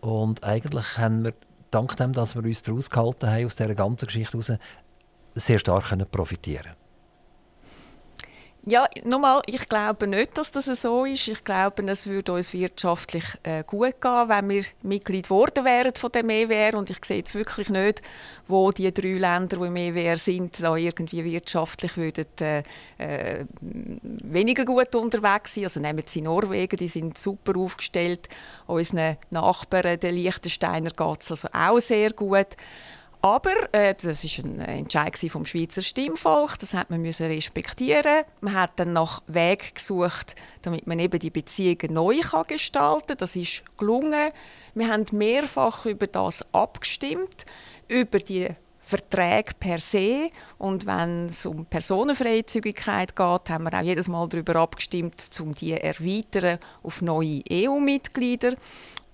[0.04, 1.34] Und eigentlich haben wir,
[1.72, 4.52] dank dem, dass wir uns daraus gehalten haben, aus dieser ganzen Geschichte heraus,
[5.34, 6.74] sehr stark profitieren
[8.66, 11.28] Ja, nochmal, ich glaube nicht, dass das so ist.
[11.28, 16.10] Ich glaube, es würde uns wirtschaftlich äh, gut gehen, wenn wir Mitglied geworden wären von
[16.14, 16.78] dem EWR.
[16.78, 18.02] Und ich sehe jetzt wirklich nicht,
[18.48, 22.64] wo die drei Länder, die im EWR sind, da irgendwie wirtschaftlich würden, äh,
[23.00, 25.66] äh, weniger gut unterwegs sein.
[25.66, 28.30] Also nehmen Sie Norwegen, die sind super aufgestellt.
[28.66, 32.56] Unseren Nachbarn, den Liechtensteiner, geht es also auch sehr gut.
[33.24, 38.26] Aber äh, das ist ein Entscheid vom Schweizer Stimmvolk, das hat man müssen respektieren.
[38.42, 43.16] Man hat dann nach Weg gesucht, damit man eben die Beziehungen neu kann gestalten.
[43.18, 44.30] Das ist gelungen.
[44.76, 47.46] Wir haben mehrfach über das abgestimmt,
[47.88, 50.30] über die Verträge per se.
[50.58, 55.72] Und wenn es um Personenfreizügigkeit geht, haben wir auch jedes Mal darüber abgestimmt, um die
[55.72, 58.56] erweitern auf neue EU-Mitglieder.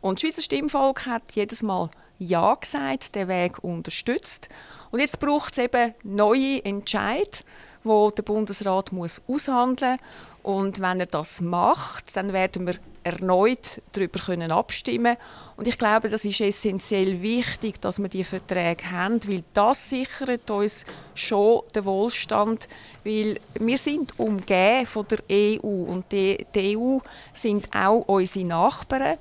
[0.01, 4.49] Und das Schweizer Stimmvolk hat jedes Mal ja gesagt, den Weg unterstützt.
[4.91, 7.43] Und jetzt braucht es eben neue Entscheid,
[7.83, 9.97] wo der Bundesrat muss aushandeln
[10.43, 15.15] und wenn er das macht, dann werden wir erneut darüber können abstimmen
[15.55, 20.49] und ich glaube, das ist essentiell wichtig, dass wir die Verträge haben, weil das sichert
[20.51, 22.67] uns schon den Wohlstand,
[23.05, 26.99] weil wir sind umgeben von der EU und die, die EU
[27.31, 29.17] sind auch unsere Nachbarn.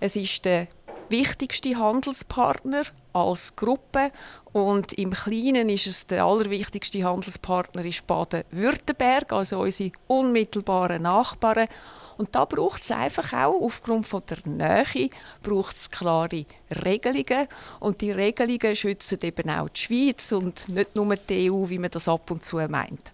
[0.00, 0.68] Es ist der
[1.10, 4.10] wichtigste Handelspartner als Gruppe
[4.52, 11.68] und im Kleinen ist es der allerwichtigste Handelspartner ist Baden-Württemberg, also unsere unmittelbaren Nachbarn.
[12.16, 15.10] Und da braucht es einfach auch, aufgrund von der Nähe,
[15.42, 16.46] braucht es klare
[16.84, 17.46] Regelungen.
[17.78, 21.90] Und die Regelungen schützen eben auch die Schweiz und nicht nur die EU, wie man
[21.90, 23.12] das ab und zu meint.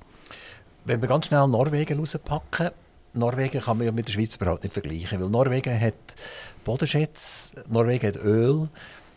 [0.87, 2.71] Wenn wir ganz schnell Norwegen rauspacken,
[3.15, 5.95] Norwegen kann man ja mit der Schweiz überhaupt nicht vergleichen, weil Norwegen hat
[6.65, 8.69] Bodenschätze, Norwegen hat Öl,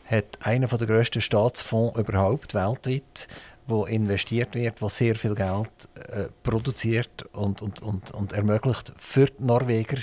[0.10, 3.28] hat einen der grössten Staatsfonds überhaupt weltweit,
[3.68, 9.26] wo investiert wird, wo sehr viel Geld äh, produziert und, und, und, und ermöglicht für
[9.26, 9.98] die Norweger.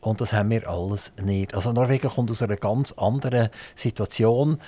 [0.00, 1.54] Und das haben wir alles nicht.
[1.54, 4.58] Also Norwegen kommt aus einer ganz anderen Situation.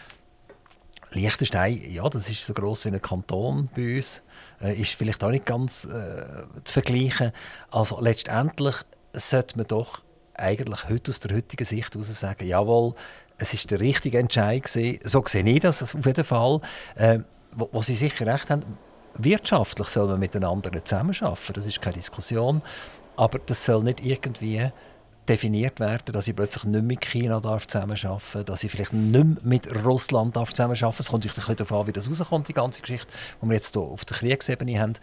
[1.12, 4.22] Liechtenstein, ja, das ist so groß wie ein Kanton bei uns,
[4.62, 7.32] äh, ist vielleicht auch nicht ganz äh, zu vergleichen.
[7.70, 8.76] Also letztendlich
[9.12, 10.02] sollte man doch
[10.34, 12.94] eigentlich heute aus der heutigen Sicht heraus sagen, jawohl,
[13.38, 14.98] es ist der richtige Entscheid gewesen.
[15.04, 16.60] So sehe ich das auf jeden Fall.
[16.94, 17.20] Äh,
[17.52, 18.62] wo, wo, Sie sicher recht haben,
[19.14, 22.62] wirtschaftlich soll man miteinander zusammenarbeiten, das ist keine Diskussion.
[23.16, 24.70] Aber das soll nicht irgendwie
[25.28, 29.24] definiert werden, dass ich plötzlich nicht mit China darf zusammenarbeiten darf, dass ich vielleicht nicht
[29.24, 31.00] mehr mit Russland darf zusammenarbeiten darf.
[31.00, 33.08] Es kommt ein bisschen darauf an, wie das rauskommt, die ganze Geschichte,
[33.42, 34.94] die wir jetzt hier auf der Kriegsebene haben.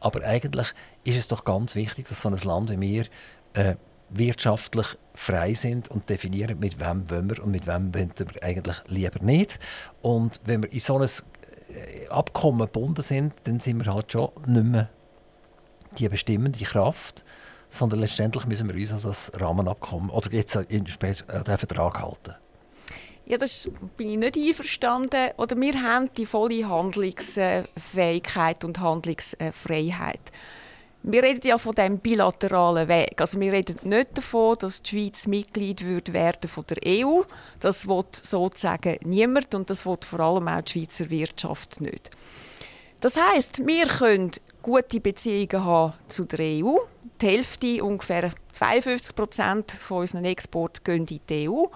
[0.00, 0.68] Aber eigentlich
[1.04, 3.04] ist es doch ganz wichtig, dass so ein Land wie wir
[3.54, 3.76] äh,
[4.10, 8.76] wirtschaftlich frei sind und definieren, mit wem wollen wir und mit wem wollen wir eigentlich
[8.86, 9.58] lieber nicht.
[10.02, 14.30] Und wenn wir in so ein äh, Abkommen gebunden sind, dann sind wir halt schon
[14.46, 14.88] nicht mehr
[15.98, 17.24] die bestimmende Kraft,
[17.70, 22.34] sondern letztendlich müssen wir uns an das Rahmenabkommen oder jetzt an den Vertrag halten.
[23.26, 25.30] Ja, das bin ich nicht einverstanden.
[25.36, 30.20] Oder wir haben die volle Handlungsfähigkeit und Handlungsfreiheit.
[31.04, 33.20] Wir reden ja von dem bilateralen Weg.
[33.20, 37.22] Also wir reden nicht davon, dass die Schweiz Mitglied wird werden von der EU.
[37.60, 42.10] Das will sozusagen niemand und das will vor allem auch die Schweizer Wirtschaft nicht.
[43.00, 46.76] Das heißt, wir können gute Beziehungen haben zu der EU.
[47.20, 50.24] Die Hälfte, ungefähr 52 Prozent von unseren
[50.84, 51.66] gehen in die EU.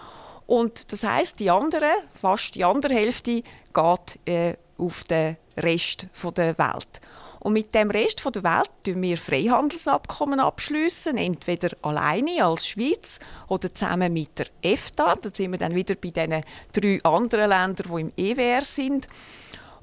[0.46, 6.58] Und das heißt, die andere, fast die andere Hälfte geht äh, auf den Rest der
[6.58, 7.00] Welt.
[7.40, 13.72] Und mit dem Rest der Welt schließen wir Freihandelsabkommen abschließen, entweder alleine als Schweiz oder
[13.72, 15.14] zusammen mit der EFTA.
[15.16, 16.40] Da sind wir dann wieder bei den
[16.72, 19.08] drei anderen Ländern, die im EWR sind.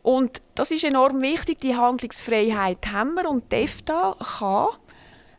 [0.03, 1.59] Und das ist enorm wichtig.
[1.59, 4.67] Die Handlungsfreiheit haben wir und die EFTA kann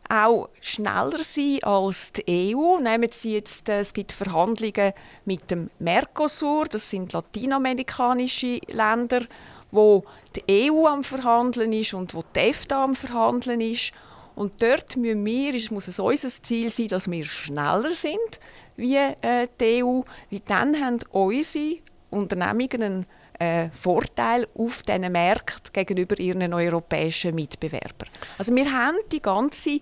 [0.09, 2.79] auch schneller sein als die EU.
[2.79, 4.93] Nehmen Sie jetzt, äh, es gibt Verhandlungen
[5.25, 9.21] mit dem Mercosur, das sind lateinamerikanische Länder,
[9.71, 10.03] wo
[10.35, 13.91] die EU am Verhandeln ist und wo die EFTA am Verhandeln ist.
[14.35, 18.39] Und dort müssen wir, es muss es unser Ziel sein, dass wir schneller sind
[18.75, 21.77] wie äh, die EU, weil dann haben unsere
[22.09, 23.05] Unternehmungen einen
[23.43, 28.09] äh, Vorteil auf diesen Märkten gegenüber ihren europäischen Mitbewerbern.
[28.37, 29.79] Also wir haben die ganze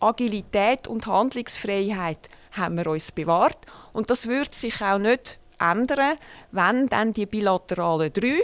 [0.00, 3.58] Agilität und Handlungsfreiheit haben wir uns bewahrt
[3.92, 6.18] und das wird sich auch nicht ändern,
[6.52, 8.42] wenn dann die bilateralen drei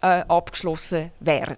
[0.00, 1.56] äh, abgeschlossen werden.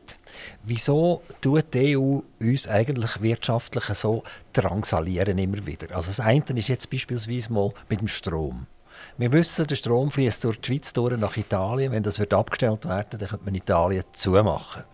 [0.63, 5.95] Wieso tut die EU uns eigentlich wirtschaftlich so drangsalieren immer wieder?
[5.95, 8.67] Also das eine ist jetzt beispielsweise mal mit dem Strom.
[9.21, 11.93] Wir wissen, der Strom fließt durch die Schweiz durch nach Italien.
[11.93, 14.85] Wenn das wird abgestellt werden, dann könnte man Italien zumachen.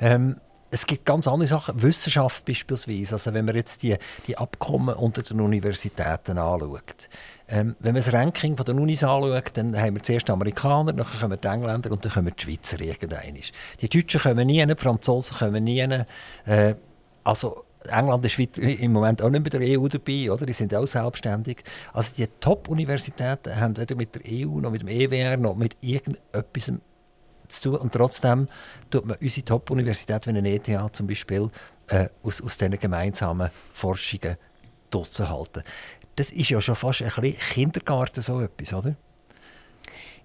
[0.00, 0.40] Ähm,
[0.72, 3.14] es gibt ganz andere Sachen, Wissenschaft beispielsweise.
[3.14, 3.96] Also wenn man jetzt die,
[4.26, 7.08] die Abkommen unter den Universitäten anschaut.
[7.46, 10.92] Ähm, wenn man das Ranking von den Unis anschaut, dann haben wir zuerst die Amerikaner,
[10.92, 13.38] dann kommen die Engländer und dann kommen die Schweizer irgendwann.
[13.80, 15.86] Die Deutschen kommen nie, die Franzosen kommen nie.
[16.46, 16.74] Äh,
[17.22, 20.46] also England ist im Moment auch nicht mit der EU dabei, oder?
[20.46, 21.64] die sind auch selbstständig.
[21.92, 26.72] Also die Top-Universitäten haben weder mit der EU noch mit dem EWR noch mit irgendetwas
[27.48, 27.78] zu tun.
[27.78, 28.48] Und trotzdem
[28.90, 31.50] tut man unsere Top-Universität wie eine ETH zum Beispiel
[31.88, 34.36] äh, aus, aus diesen gemeinsamen Forschungen
[34.90, 35.62] draussen halten.
[36.16, 38.96] Das ist ja schon fast ein bisschen Kindergarten, so etwas, oder?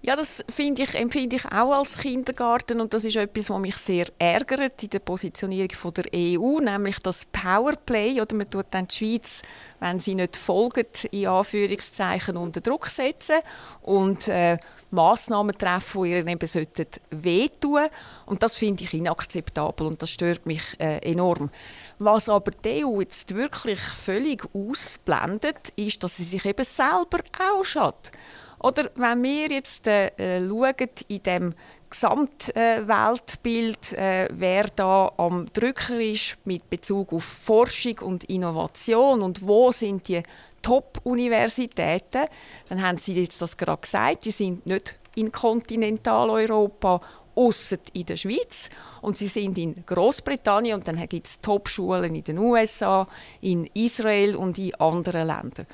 [0.00, 3.76] Ja, das finde ich, empfinde ich auch als Kindergarten und das ist etwas, was mich
[3.78, 8.86] sehr ärgert in der Positionierung von der EU, nämlich das Powerplay oder man tut dann
[8.86, 9.42] die Schweiz,
[9.80, 13.38] wenn sie nicht folgt, in Anführungszeichen unter Druck setzen
[13.82, 14.58] und äh,
[14.92, 17.88] Massnahmen treffen, die ihr eben sollten wehtun
[18.24, 21.50] und das finde ich inakzeptabel und das stört mich äh, enorm.
[21.98, 27.18] Was aber die EU jetzt wirklich völlig ausblendet, ist, dass sie sich eben selber
[27.52, 28.12] auch schadet.
[28.60, 30.74] Oder wenn wir jetzt äh, schauen,
[31.08, 31.54] in dem
[31.90, 39.46] Gesamtweltbild, äh, äh, wer da am Drücker ist mit Bezug auf Forschung und Innovation und
[39.46, 40.22] wo sind die
[40.60, 42.24] Top-Universitäten,
[42.68, 47.00] dann haben Sie jetzt das gerade gesagt, die sind nicht in Kontinentaleuropa,
[47.34, 48.70] außer in der Schweiz.
[49.00, 53.08] Und sie sind in Großbritannien und dann gibt es Top-Schulen in den USA,
[53.40, 55.66] in Israel und in anderen Ländern.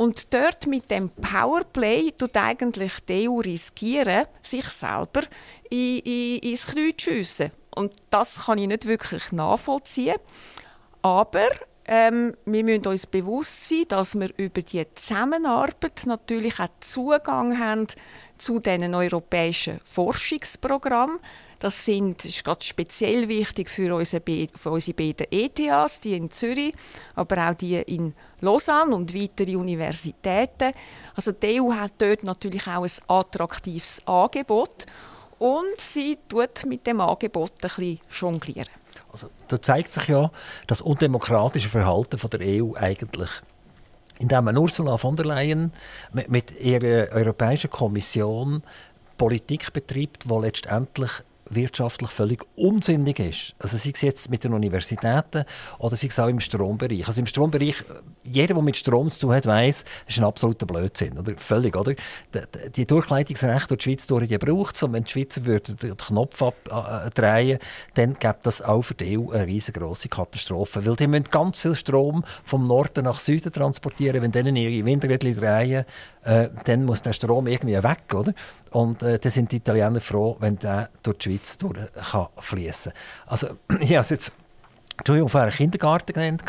[0.00, 5.20] Und dort mit dem Powerplay tut eigentlich die EU riskieren, sich selber
[5.68, 7.50] in, in, ins Knie zu schiessen.
[7.76, 10.16] Und das kann ich nicht wirklich nachvollziehen.
[11.02, 11.48] Aber
[11.84, 17.86] ähm, wir müssen uns bewusst sein, dass wir über die Zusammenarbeit natürlich auch Zugang haben
[18.38, 21.18] zu diesen europäischen Forschungsprogrammen.
[21.60, 24.22] Das, sind, ist ganz speziell wichtig für unsere,
[24.54, 26.74] für unsere beiden ETHs, die in Zürich,
[27.14, 30.72] aber auch die in Lausanne und weitere Universitäten.
[31.14, 34.86] Also die EU hat dort natürlich auch ein attraktives Angebot
[35.38, 38.70] und sie tut mit dem Angebot ein bisschen jonglieren.
[39.12, 40.30] Also, da zeigt sich ja
[40.66, 43.30] das undemokratische Verhalten von der EU eigentlich
[44.18, 45.72] indem man Ursula von der Leyen
[46.12, 48.62] mit, mit ihrer Europäischen Kommission
[49.16, 51.10] Politik betreibt, die letztendlich
[51.50, 53.54] wirtschaftlich völlig unsinnig ist.
[53.58, 55.44] Also sei es jetzt mit den Universitäten
[55.78, 57.06] oder sei es auch im Strombereich.
[57.06, 57.76] Also im Strombereich,
[58.22, 61.18] jeder, der mit Strom zu tun hat, weiß, das ist ein absoluter Blödsinn.
[61.18, 61.34] Oder?
[61.36, 61.94] Völlig, oder?
[62.76, 66.42] Die Durchleitungsrechte, die die Schweiz durch die braucht, und wenn die Schweizer würden den Knopf
[66.42, 67.58] abdrehen,
[67.94, 70.86] dann gibt das auch für die EU eine riesengroße Katastrophe.
[70.86, 74.22] Weil die müssen ganz viel Strom vom Norden nach Süden transportieren.
[74.22, 75.84] Wenn denen ihre Windräder drehen,
[76.24, 78.32] äh, dann muss der Strom irgendwie weg, oder?
[78.70, 81.78] Und äh, dann sind die Italiener froh, wenn der durch die Schweiz durch
[82.10, 82.92] kann fließen.
[83.26, 83.48] Also
[83.80, 84.32] ich habe jetzt
[84.98, 86.44] Entschuldigung, einen Kindergarten genannt,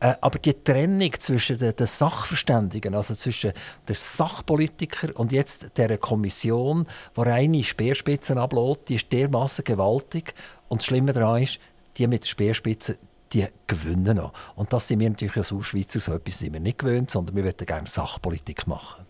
[0.00, 3.52] äh, aber die Trennung zwischen den, den, Sachverständigen, also zwischen
[3.88, 10.34] den Sachpolitiker und jetzt der Kommission, die reine Speerspitzen ablädt, die ist dermaßen gewaltig.
[10.68, 11.58] Und das Schlimme daran ist,
[11.96, 12.98] die mit der Speerspitze
[13.32, 14.32] die gewinnen noch.
[14.56, 17.44] Und das sind wir natürlich als Schweizer so etwas sind wir nicht gewöhnt, sondern wir
[17.44, 19.04] möchten gerne Sachpolitik machen.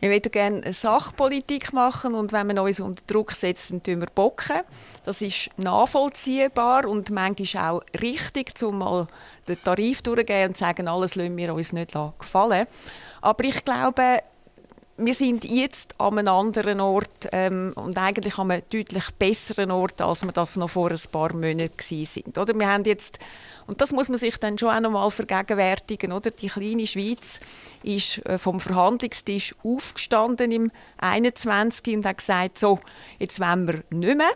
[0.00, 4.08] Wir möchten gerne Sachpolitik machen und wenn man uns unter Druck setzt, dann tun wir
[4.14, 4.60] bocken.
[5.04, 9.06] Das ist nachvollziehbar und manchmal auch richtig, um mal
[9.48, 12.66] den Tarif durchzugehen und zu sagen, alles lassen wir uns nicht gefallen.
[13.22, 14.20] Aber ich glaube,
[14.96, 20.00] wir sind jetzt an einem anderen Ort ähm, und eigentlich an einem deutlich besseren Ort,
[20.00, 22.38] als wir das noch vor ein paar Monaten sind.
[22.38, 23.18] Oder wir haben jetzt,
[23.66, 26.30] und das muss man sich dann schon auch noch mal vergegenwärtigen, oder?
[26.30, 27.40] Die kleine Schweiz
[27.82, 31.96] ist äh, vom Verhandlungstisch aufgestanden im 21.
[31.96, 32.78] und hat gesagt, so,
[33.18, 34.30] jetzt wollen wir nicht mehr.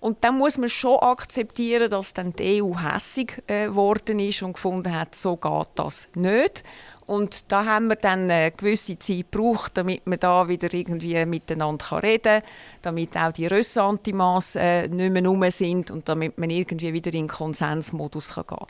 [0.00, 4.52] Und dann muss man schon akzeptieren, dass dann die EU hässig äh, geworden ist und
[4.52, 6.62] gefunden hat, so geht das nicht.
[7.06, 12.02] Und da haben wir dann eine gewisse Zeit gebraucht, damit wir da wieder irgendwie miteinander
[12.02, 12.50] reden kann,
[12.82, 17.26] damit auch die Ressentiments äh, nicht mehr rum sind und damit man irgendwie wieder in
[17.26, 18.66] den Konsensmodus gehen kann.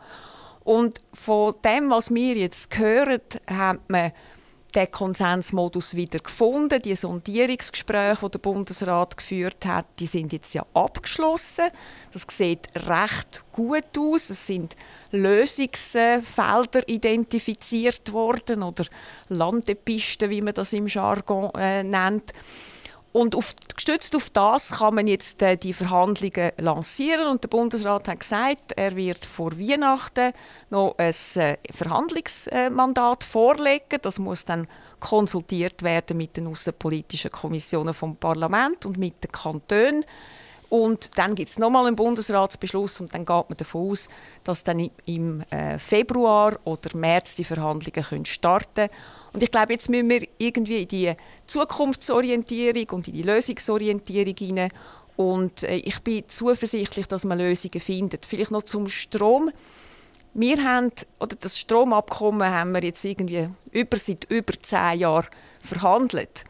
[0.65, 4.13] Und von dem, was wir jetzt hören, hat man
[4.75, 6.83] den Konsensmodus wieder gefunden.
[6.83, 11.67] Die Sondierungsgespräche, die der Bundesrat geführt hat, die sind jetzt ja abgeschlossen.
[12.13, 14.31] Das sieht recht gut aus.
[14.31, 14.77] Es sind
[15.11, 18.85] Lösungsfelder identifiziert worden oder
[19.29, 22.33] Landepisten, wie man das im Jargon äh, nennt.
[23.15, 27.29] Und auf, gestützt auf das kann man jetzt äh, die Verhandlungen lancieren.
[27.29, 30.33] Und der Bundesrat hat gesagt, er wird vor Weihnachten
[30.71, 34.01] noch ein äh, Verhandlungsmandat vorlegen.
[34.03, 34.67] Das muss dann
[34.99, 40.05] konsultiert werden mit den außenpolitischen Kommissionen vom Parlament und mit den Kantonen.
[40.69, 44.09] Und dann gibt es nochmal einen Bundesratsbeschluss und dann geht man davon aus,
[44.43, 48.91] dass dann im äh, Februar oder März die Verhandlungen können starten können.
[49.35, 51.13] Und ich glaube, jetzt müssen wir irgendwie in die
[51.49, 54.71] Zukunftsorientierung und in die Lösungsorientierung hinein.
[55.17, 58.25] Und äh, ich bin zuversichtlich, dass man Lösungen findet.
[58.25, 59.51] Vielleicht noch zum Strom.
[60.35, 65.27] Wir haben, oder das Stromabkommen haben wir jetzt irgendwie über, seit über zehn Jahren
[65.61, 66.45] verhandelt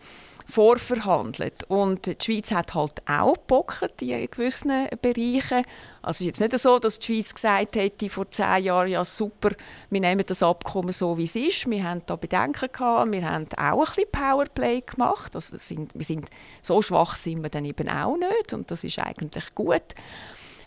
[0.45, 1.65] vorverhandelt.
[1.69, 5.63] Und die Schweiz hat halt auch gepockt in gewissen Bereichen.
[6.03, 9.05] Also es ist jetzt nicht so, dass die Schweiz gesagt hätte vor zehn Jahren, ja
[9.05, 9.51] super,
[9.89, 11.69] wir nehmen das Abkommen so, wie es ist.
[11.71, 15.35] Wir haben da Bedenken gehabt, wir haben auch ein bisschen Powerplay gemacht.
[15.35, 16.29] Also sind, wir sind,
[16.61, 19.95] so schwach sind wir dann eben auch nicht und das ist eigentlich gut.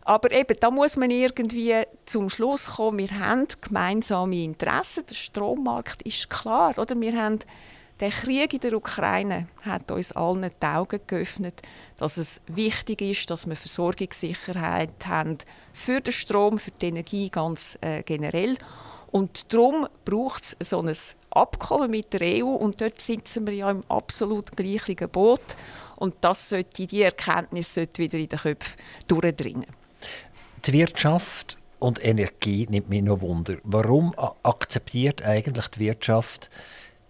[0.01, 5.03] Aber eben, da muss man irgendwie zum Schluss kommen, wir haben gemeinsame Interessen.
[5.05, 6.99] Der Strommarkt ist klar, oder?
[6.99, 7.39] Wir haben
[7.99, 11.61] der Krieg in der Ukraine hat uns allen die Augen geöffnet,
[11.97, 15.37] dass es wichtig ist, dass wir Versorgungssicherheit haben
[15.73, 18.55] für den Strom, für die Energie ganz äh, generell.
[19.11, 20.95] Und darum braucht es so ein
[21.31, 25.55] Abkommen mit der EU und dort sitzen wir ja im absolut gleichen Boot.
[25.95, 28.75] Und das sollte, die Erkenntnis sollte wieder in den Köpfen
[29.07, 29.65] durchdringen.
[30.65, 33.57] Die Wirtschaft und Energie nimmt mich noch Wunder.
[33.63, 36.49] Warum akzeptiert eigentlich die Wirtschaft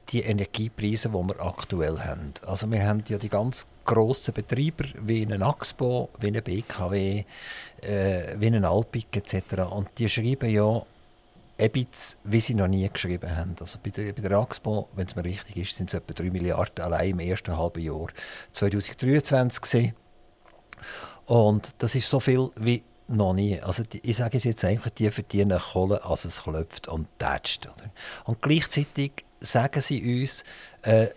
[0.09, 2.33] die Energiepreise, die wir aktuell haben.
[2.45, 7.23] Also wir haben ja die ganz grossen Betreiber wie einen Axpo, wie einen BKW,
[7.81, 9.69] äh, wie einen Alpic etc.
[9.69, 10.83] Und die schreiben ja
[11.57, 13.55] EBITs, wie sie noch nie geschrieben haben.
[13.59, 16.29] Also bei der, bei der Axpo, wenn es mir richtig ist, sind es etwa 3
[16.29, 18.07] Milliarden allein im ersten halben Jahr
[18.51, 19.95] 2023 gewesen.
[21.25, 23.59] Und das ist so viel wie noch nie.
[23.61, 27.67] Also ich sage es jetzt einfach, die verdienen Kohle, als es klopft und tätscht.
[28.25, 30.43] Und gleichzeitig sagen sie uns,
[30.83, 31.07] äh,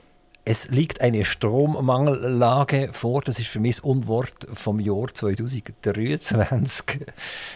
[0.44, 3.22] es liegt eine Strommangellage vor.
[3.22, 7.06] Das ist für mich das Unwort vom Jahr 2023.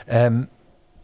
[0.08, 0.48] ähm,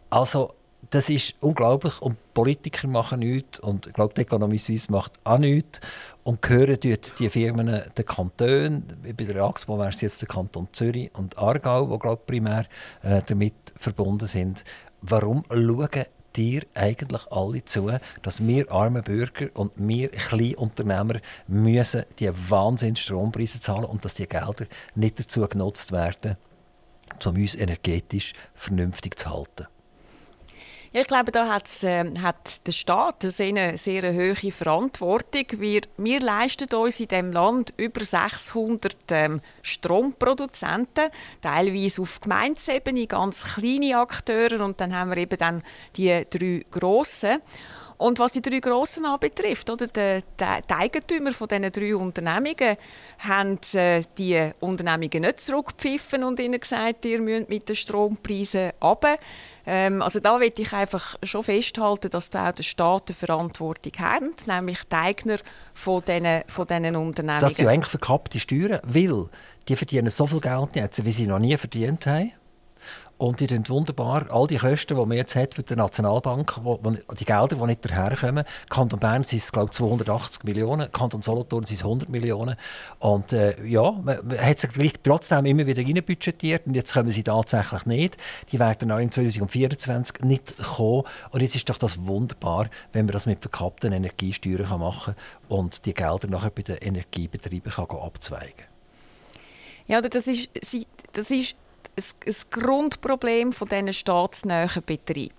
[0.09, 0.53] also
[0.89, 5.37] das ist unglaublich und Politiker machen nichts und ich glaube, die Ökonomie Suisse macht auch
[5.37, 5.79] nichts
[6.23, 8.85] und gehören dort die Firmen den Kantonen.
[9.03, 12.65] Bei der AXPO wäre es jetzt der Kanton Zürich und Aargau, die glaube primär
[13.03, 14.65] äh, damit verbunden sind.
[15.01, 16.05] Warum schauen
[16.35, 23.59] dir eigentlich alle zu, dass wir arme Bürger und wir Kleinunternehmer müssen die Wahnsinn Strompreise
[23.59, 24.65] zahlen und dass die Gelder
[24.95, 26.37] nicht dazu genutzt werden,
[27.25, 29.67] um uns energetisch vernünftig zu halten.
[30.93, 35.45] Ich glaube, da äh, hat der Staat eine sehr, sehr hohe Verantwortung.
[35.51, 41.05] Wir, wir leisten uns in diesem Land über 600 ähm, Stromproduzenten,
[41.41, 45.63] teilweise auf Gemeindesebene, ganz kleine Akteure und dann haben wir eben dann
[45.95, 47.39] die drei grossen.
[48.01, 52.75] Und was die drei Grossen anbetrifft, oder die, die, Eigentümer von diesen drei Unternehmungen
[53.19, 59.19] haben äh, die Unternehmungen nicht zurückgepfiffen und ihnen gesagt, ihr müsst mit den Strompreisen runter.
[59.67, 63.93] Ähm, also da will ich einfach schon festhalten, dass da auch der Staat eine Verantwortung
[63.99, 65.37] hat, nämlich die Eigner
[65.75, 67.39] von diesen, von diesen Unternehmen.
[67.39, 69.29] Das sind ja eigentlich verkappte Steuern, weil
[69.67, 72.31] die verdienen so viel Geld jetzt, wie sie noch nie verdient haben.
[73.21, 76.79] Und die tun wunderbar all die Kosten, die man jetzt hat für die Nationalbank, wo,
[76.81, 78.45] wo, die Gelder, die nicht daherkommen.
[78.67, 82.55] Kanton Bern sind es, glaube ich, 280 Millionen, Kanton Solothurn sind es 100 Millionen.
[82.97, 84.71] Und äh, ja, man, man hat sich
[85.03, 88.17] trotzdem immer wieder reinbudgetiert und jetzt kommen sie tatsächlich nicht.
[88.51, 91.03] Die werden auch im 2024 nicht kommen.
[91.29, 95.85] Und jetzt ist doch das wunderbar, wenn man das mit verkappten Energiesteuern machen kann und
[95.85, 98.65] die Gelder nachher bei den Energiebetrieben kann abzweigen kann.
[99.85, 100.49] Ja, das ist,
[101.13, 101.55] das ist
[102.25, 105.35] ein, Grundproblem von diesen staatsnahen Betrieben.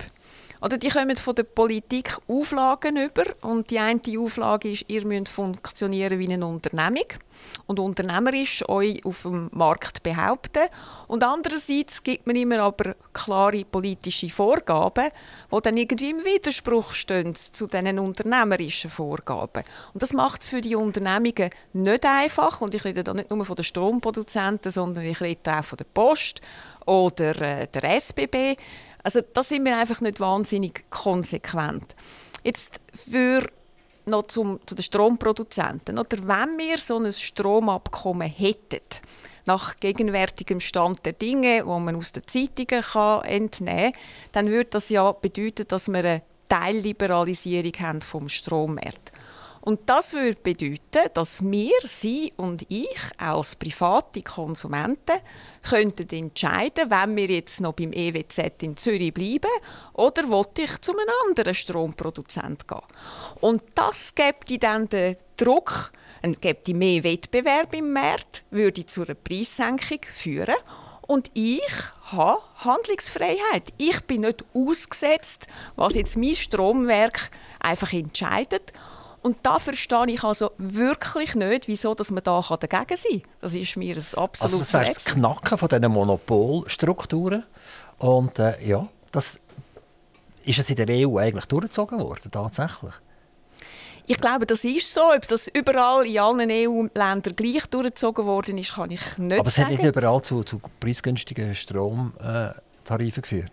[0.62, 5.28] Oder die kommen von der Politik Auflagen über und die eine Auflage ist, ihr müsst
[5.28, 7.06] funktionieren wie eine Unternehmung
[7.66, 10.68] und unternehmerisch euch auf dem Markt behaupten.
[11.08, 15.08] Und andererseits gibt man immer aber klare politische Vorgaben,
[15.52, 19.64] die dann irgendwie im Widerspruch stehen zu diesen unternehmerischen Vorgaben.
[19.92, 22.60] Und das macht es für die Unternehmungen nicht einfach.
[22.60, 25.86] Und ich rede da nicht nur von den Stromproduzenten, sondern ich rede auch von der
[25.92, 26.40] Post
[26.86, 28.56] oder äh, der SBB.
[29.02, 31.96] Also da sind wir einfach nicht wahnsinnig konsequent.
[32.44, 32.80] Jetzt
[33.10, 33.46] für
[34.06, 35.98] noch zum, zu den Stromproduzenten.
[35.98, 38.80] Oder wenn wir so ein Stromabkommen hätten,
[39.44, 44.00] nach gegenwärtigem Stand der Dinge, wo man aus den Zeitungen kann entnehmen kann,
[44.32, 49.12] dann würde das ja bedeuten, dass wir eine Teilliberalisierung haben vom Strommarkt.
[49.62, 55.20] Und das würde bedeuten, dass wir, Sie und ich als private Konsumenten
[55.62, 59.50] könnten entscheiden, wenn wir jetzt noch beim EWZ in Zürich bleiben
[59.92, 62.80] oder wollte ich zu einem anderen Stromproduzent gehen.
[63.40, 65.92] Und das gibt dann den Druck,
[66.40, 70.56] gibt mehr Wettbewerb im Markt, würde zu einer Preissenkung führen
[71.02, 71.62] Und ich
[72.10, 73.72] habe Handlungsfreiheit.
[73.78, 75.46] Ich bin nicht ausgesetzt,
[75.76, 78.72] was jetzt mein Stromwerk einfach entscheidet.
[79.22, 83.30] Und da verstehe ich also wirklich nicht, wieso dass man da dagegen sein kann.
[83.40, 87.44] Das ist mir ein absolutes Also das wäre das Knacken von diesen Monopolstrukturen.
[87.98, 89.38] Und äh, ja, das
[90.44, 92.92] ist es in der EU eigentlich durchgezogen worden, tatsächlich.
[94.06, 95.12] Ich glaube, das ist so.
[95.12, 99.38] Ob das überall in allen EU-Ländern gleich durchgezogen worden ist, kann ich nicht sagen.
[99.38, 103.52] Aber es hat nicht überall zu, zu preisgünstigen Stromtarifen geführt.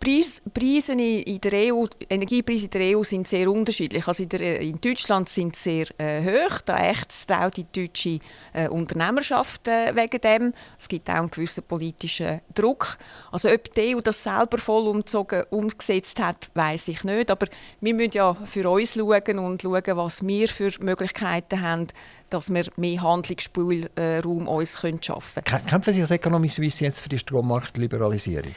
[0.00, 4.06] Preis, Preise in der EU, Energiepreise in der EU sind sehr unterschiedlich.
[4.06, 6.60] Also in, der, in Deutschland sind sie sehr äh, hoch.
[6.64, 8.20] Da ächzt auch die deutsche
[8.52, 10.52] äh, Unternehmerschaft äh, wegen dem.
[10.78, 12.96] Es gibt auch einen gewissen politischen Druck.
[13.32, 17.30] Also ob die EU das selber voll umzogen, umgesetzt hat, weiß ich nicht.
[17.30, 17.48] Aber
[17.80, 21.88] wir müssen ja für uns schauen und schauen, was wir für Möglichkeiten haben,
[22.30, 25.66] dass wir mehr Handlungsspielraum uns schaffen können.
[25.66, 28.54] Kämpfen Sie als Economy Suisse jetzt für die Strommarktliberalisierung?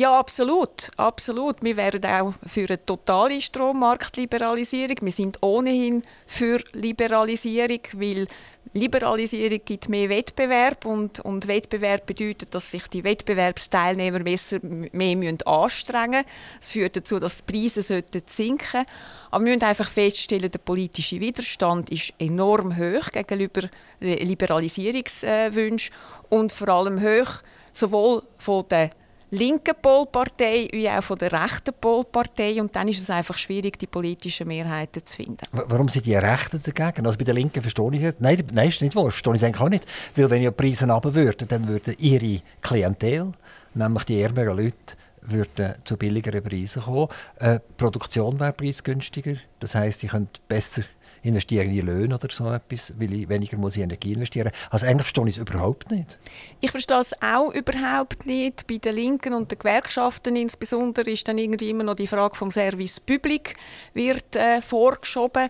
[0.00, 1.56] Ja, absolut, absolut.
[1.60, 4.96] Wir wären auch für eine totale Strommarktliberalisierung.
[5.02, 8.26] Wir sind ohnehin für Liberalisierung, weil
[8.72, 15.42] Liberalisierung gibt mehr Wettbewerb und, und Wettbewerb bedeutet, dass sich die Wettbewerbsteilnehmer besser, mehr müssen
[15.42, 16.58] anstrengen müssen.
[16.62, 18.90] Es führt dazu, dass die Preise sinken sollten.
[19.30, 23.68] Aber wir müssen einfach feststellen, der politische Widerstand ist enorm hoch gegenüber
[24.00, 25.94] Liberalisierungswünschen
[26.30, 27.42] und vor allem hoch
[27.72, 28.92] sowohl von den
[29.30, 32.60] linken Polpartei wie auch von der rechten Polpartei.
[32.60, 35.42] Und dann ist es einfach schwierig, die politischen Mehrheiten zu finden.
[35.52, 37.06] Warum sind die Rechten dagegen?
[37.06, 39.10] Also bei den Linken verstehe ich es Nein, nein, ist nicht wahr.
[39.10, 39.84] Verstehe ich es eigentlich auch nicht.
[40.16, 43.32] Weil wenn ja die Preise runter würden, dann würden ihre Klientel,
[43.74, 47.08] nämlich die ärmeren Leute, würden zu billigeren Preisen kommen.
[47.38, 49.34] Äh, die Produktion wäre preisgünstiger.
[49.60, 50.82] Das heisst, ich könnte besser
[51.22, 55.06] investieren in Löhne oder so etwas, weil ich weniger muss in Energie investieren Also eigentlich
[55.06, 56.18] verstehe ich es überhaupt nicht.
[56.60, 58.66] Ich verstehe es auch überhaupt nicht.
[58.66, 62.50] Bei den Linken und den Gewerkschaften insbesondere ist dann irgendwie immer noch die Frage vom
[62.50, 63.56] Service Public
[63.94, 65.48] wird äh, vorgeschoben.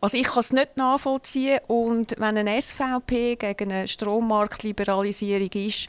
[0.00, 5.88] Also ich kann es nicht nachvollziehen und wenn eine SVP gegen eine Strommarktliberalisierung ist,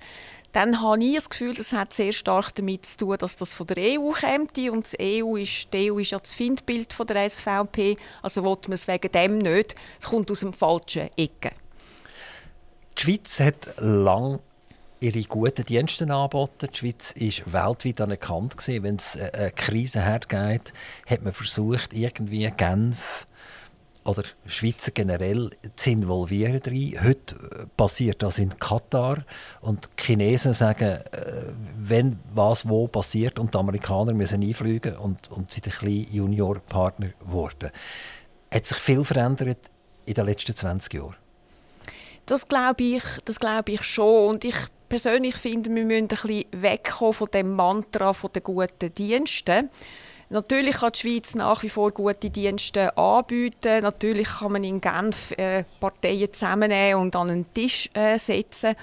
[0.51, 3.67] dann habe ich das Gefühl, das hat sehr stark damit zu tun, dass das von
[3.67, 4.57] der EU kommt.
[4.57, 7.97] Und die EU ist, die EU ist ja das Findbild von der SVP.
[8.21, 9.75] Also will man es wegen dem nicht.
[9.99, 11.51] Es kommt aus dem falschen Ecke.
[12.97, 14.39] Die Schweiz hat lange
[14.99, 16.67] ihre guten Dienste angeboten.
[16.73, 20.73] Die Schweiz ist weltweit anerkannt Wenn es eine Krise hergeht,
[21.07, 23.25] hat man versucht, irgendwie Genf
[24.10, 26.95] oder Schweizer generell zu involvieren rein.
[27.03, 29.24] Heute äh, passiert das in Katar
[29.62, 35.32] und die Chinesen sagen, äh, wenn was wo passiert und die Amerikaner müssen einfliegen und,
[35.32, 37.70] und sind ein bisschen Juniorpartner geworden.
[38.51, 39.70] Hat sich viel verändert
[40.05, 41.18] in den letzten 20 Jahren?
[42.26, 43.38] Das glaube ich, das
[43.68, 44.55] ich schon und ich
[44.88, 49.70] persönlich finde, wir müssen ein bisschen wegkommen von dem Mantra der guten Dienste.
[50.32, 53.82] Natürlich kann die Schweiz nach wie vor gute Dienste anbieten.
[53.82, 58.75] Natürlich kann man in Genf äh, Parteien zusammennehmen und an einen Tisch äh, setzen.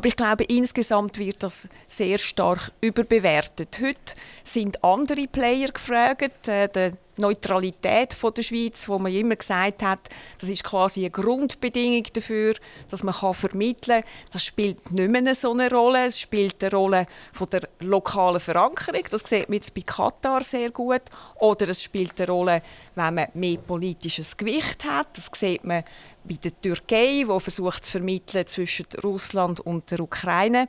[0.00, 3.78] Aber ich glaube, insgesamt wird das sehr stark überbewertet.
[3.82, 6.48] Heute sind andere Player gefragt.
[6.48, 10.00] Äh, die Neutralität von der Schweiz, wo man immer gesagt hat,
[10.40, 12.54] das ist quasi eine Grundbedingung dafür,
[12.90, 14.10] dass man kann vermitteln kann.
[14.32, 16.06] Das spielt nicht mehr so eine Rolle.
[16.06, 19.04] Es spielt eine Rolle von der lokalen Verankerung.
[19.10, 21.02] Das sieht man jetzt bei Katar sehr gut.
[21.40, 22.62] Oder es spielt eine Rolle,
[22.94, 25.08] wenn man mehr politisches Gewicht hat.
[25.16, 25.84] Das sieht man
[26.24, 30.68] bei der Türkei, wo versucht zu vermitteln zwischen Russland und der Ukraine.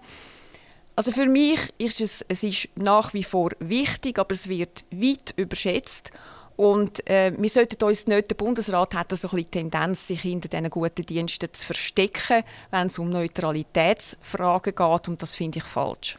[0.95, 5.33] Also für mich ist es, es ist nach wie vor wichtig, aber es wird weit
[5.35, 6.11] überschätzt.
[6.57, 10.21] Und äh, wir sollten uns nicht, der Bundesrat hat so ein bisschen die Tendenz, sich
[10.21, 15.07] hinter diesen guten Diensten zu verstecken, wenn es um Neutralitätsfragen geht.
[15.07, 16.17] Und das finde ich falsch.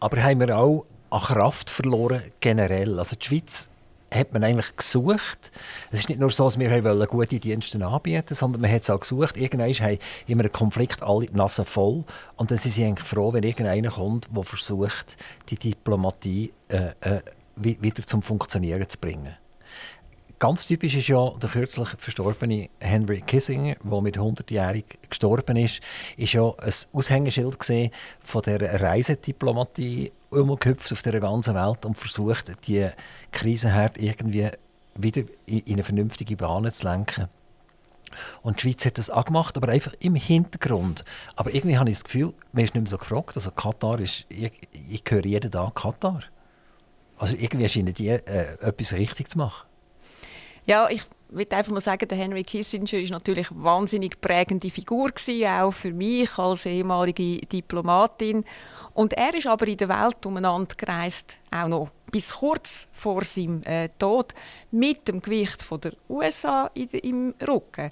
[0.00, 2.98] Aber haben wir auch an Kraft verloren generell?
[2.98, 3.68] Also die Schweiz
[4.14, 5.50] hat man eigentlich gesucht.
[5.90, 8.90] Es ist nicht nur so, dass wir wollen gute Dienste anbieten sondern man hat es
[8.90, 9.36] auch gesucht.
[9.36, 12.04] Irgendwann haben immer einen Konflikt alle die Nase voll.
[12.36, 15.16] Und dann sind sie eigentlich froh, wenn irgendeiner kommt, der versucht,
[15.48, 17.22] die Diplomatie äh, äh,
[17.56, 19.36] wieder zum Funktionieren zu bringen.
[20.38, 25.80] Ganz typisch ist ja der kürzlich verstorbene Henry Kissinger, der mit 100-jährig gestorben ist,
[26.16, 27.56] ist ja ein Aushängeschild
[28.20, 32.88] von der Reisediplomatie umgehüpft auf der ganzen Welt und versucht, die
[33.32, 34.50] Krisenherd irgendwie
[34.96, 37.28] wieder in eine vernünftige Bahn zu lenken.
[38.42, 41.04] Und die Schweiz hat das auch gemacht, aber einfach im Hintergrund.
[41.36, 43.36] Aber irgendwie habe ich das Gefühl, man ist nicht mehr so gefragt.
[43.36, 44.52] Also Katar ist, ich,
[44.88, 46.20] ich höre jeden Tag Katar.
[47.18, 49.66] Also irgendwie scheinen die äh, etwas richtig zu machen.
[50.66, 55.10] Ja, ich will einfach mal sagen, der Henry Kissinger ist natürlich eine wahnsinnig prägende Figur
[55.10, 58.44] gewesen, auch für mich als ehemalige Diplomatin.
[58.94, 63.62] Und er ist aber in der Welt umeinander gereist, auch noch bis kurz vor seinem
[63.64, 64.32] äh, Tod,
[64.70, 67.90] mit dem Gewicht von der USA in, im Rücken.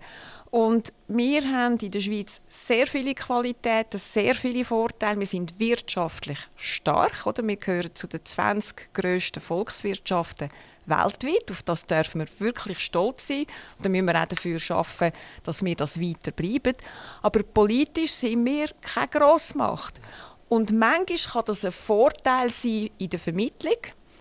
[0.51, 5.19] Und wir haben in der Schweiz sehr viele Qualitäten, sehr viele Vorteile.
[5.19, 7.27] Wir sind wirtschaftlich stark.
[7.27, 7.47] Oder?
[7.47, 10.51] Wir gehören zu den 20 grössten Volkswirtschaften
[10.87, 11.51] weltweit.
[11.51, 13.47] Auf das dürfen wir wirklich stolz sein.
[13.77, 16.75] Und dann müssen wir auch dafür arbeiten, dass wir das weiter bleiben.
[17.23, 20.01] Aber politisch sind wir keine Grossmacht.
[20.49, 23.79] Und manchmal kann das ein Vorteil sein in der Vermittlung,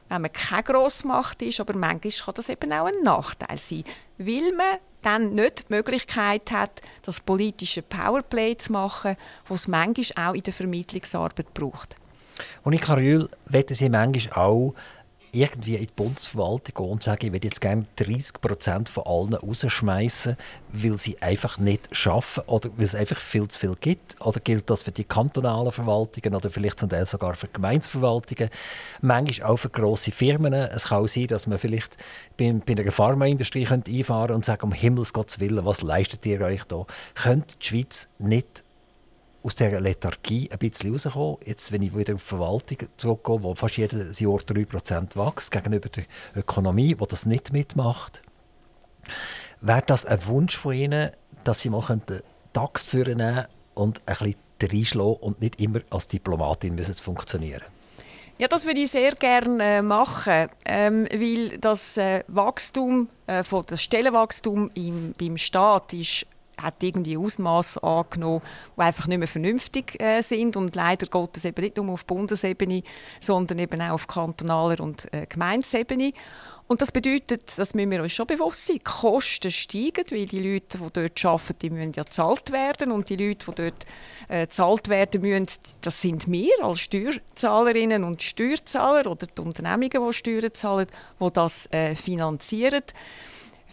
[0.07, 3.83] wenn man keine Grossmacht ist, aber manchmal kann das eben auch ein Nachteil sein,
[4.17, 10.29] weil man dann nicht die Möglichkeit hat, das politische Powerplay zu machen, was es manchmal
[10.29, 11.95] auch in der Vermittlungsarbeit braucht.
[12.63, 14.73] Monika Rühl, wetten Sie manchmal auch
[15.31, 19.33] irgendwie in die Bundesverwaltung gehen und sagen, ich würde jetzt gerne 30 Prozent von allen
[19.33, 20.37] rausschmeißen,
[20.73, 24.19] weil sie einfach nicht schaffen oder weil es einfach viel zu viel gibt?
[24.21, 28.49] Oder gilt das für die kantonalen Verwaltungen oder vielleicht zum Teil sogar für Gemeindeverwaltungen?
[29.01, 30.53] Manchmal auch für grosse Firmen.
[30.53, 31.97] Es kann auch sein, dass man vielleicht
[32.37, 36.41] bei, bei einer Pharmaindustrie einfahren könnte und sagen, um Himmels Gottes Willen, was leistet ihr
[36.41, 36.85] euch da?
[37.15, 38.63] Könnte die Schweiz nicht
[39.43, 41.37] aus dieser Lethargie ein bisschen rauskommen.
[41.45, 45.89] Jetzt, wenn ich wieder auf die Verwaltung zurückgehe, wo fast jedes Jahr 3% wächst gegenüber
[45.89, 46.03] der
[46.35, 48.21] Ökonomie, die das nicht mitmacht,
[49.61, 51.11] wäre das ein Wunsch von Ihnen,
[51.43, 52.21] dass Sie mal den
[52.53, 57.63] DAX führen und ein bisschen reinschlagen und nicht immer als Diplomatin müssen funktionieren
[58.41, 63.83] ja, das würde ich sehr gerne äh, machen, ähm, weil das äh, Wachstum, äh, das
[63.83, 66.25] Stellenwachstum im, beim Staat ist
[66.61, 68.41] hat irgendwie Ausmaß angenommen,
[68.77, 72.83] die einfach nicht mehr vernünftig äh, sind und leider Gottes eben nicht nur auf Bundesebene,
[73.19, 76.13] sondern eben auch auf kantonaler und äh, Gemeindesebene.
[76.71, 80.39] Und das bedeutet, das müssen wir uns schon bewusst sein, die Kosten steigen, weil die
[80.39, 83.85] Leute, die dort arbeiten, die müssen ja bezahlt werden und die Leute, die dort
[84.29, 85.47] äh, werden müssen,
[85.81, 90.87] das sind wir als Steuerzahlerinnen und Steuerzahler oder die Unternehmungen, die Steuern zahlen,
[91.19, 92.83] die das äh, finanzieren.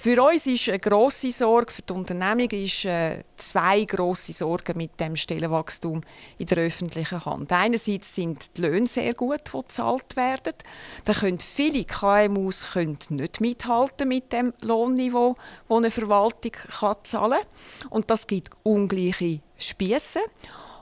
[0.00, 5.00] Für uns ist eine grosse Sorge, für die Unternehmung ist äh, zwei grosse Sorgen mit
[5.00, 6.02] dem Stellenwachstum
[6.38, 7.50] in der öffentlichen Hand.
[7.50, 10.54] Einerseits sind die Löhne sehr gut, die gezahlt werden.
[11.04, 15.34] Da können viele KMUs können nicht mithalten mit dem Lohnniveau,
[15.68, 16.52] das eine Verwaltung
[17.02, 17.90] zahlen kann.
[17.90, 20.20] Und das gibt ungleiche Spieße.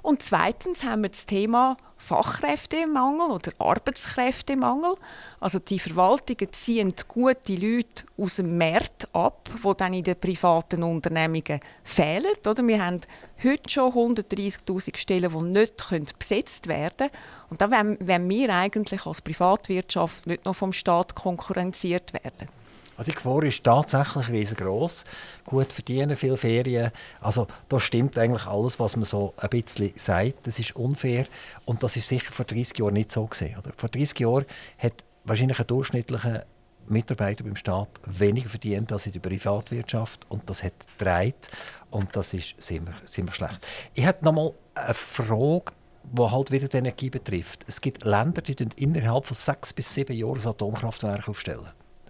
[0.06, 4.94] Und zweitens haben wir das Thema Fachkräftemangel oder Arbeitskräftemangel.
[5.40, 10.84] Also die Verwaltungen ziehen gute Leute aus dem Markt ab, die dann in den privaten
[10.84, 12.30] Unternehmungen fehlen.
[12.46, 13.00] Oder wir haben
[13.42, 17.10] heute schon 130'000 Stellen, die nicht besetzt werden können.
[17.50, 22.48] Und da wollen wir eigentlich als Privatwirtschaft nicht noch vom Staat konkurrenziert werden.
[22.96, 25.04] Also die Gefahr ist tatsächlich riesengroß.
[25.44, 26.90] Gut verdienen, viele Ferien.
[27.20, 30.46] Also da stimmt eigentlich alles, was man so ein bisschen sagt.
[30.46, 31.26] Das ist unfair
[31.64, 33.58] und das ist sicher vor 30 Jahren nicht so gesehen.
[33.58, 33.72] Oder?
[33.76, 34.46] Vor 30 Jahren
[34.78, 36.44] hat wahrscheinlich ein durchschnittlicher
[36.88, 41.50] Mitarbeiter beim Staat weniger verdient als in der Privatwirtschaft und das hat gedreht
[41.90, 43.58] und das ist ziemlich, ziemlich schlecht.
[43.94, 45.72] Ich habe noch mal eine Frage
[46.12, 47.64] die halt wieder die Energie betrifft.
[47.66, 51.66] Es gibt Länder, die innerhalb von sechs bis sieben Jahren ein Atomkraftwerk aufstellen.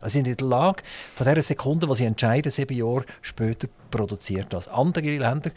[0.08, 0.82] Sie sind in der Lage,
[1.14, 4.68] von der Sekunde, wo sie entscheiden, sieben Jahre später produziert das.
[4.68, 5.50] Andere Länder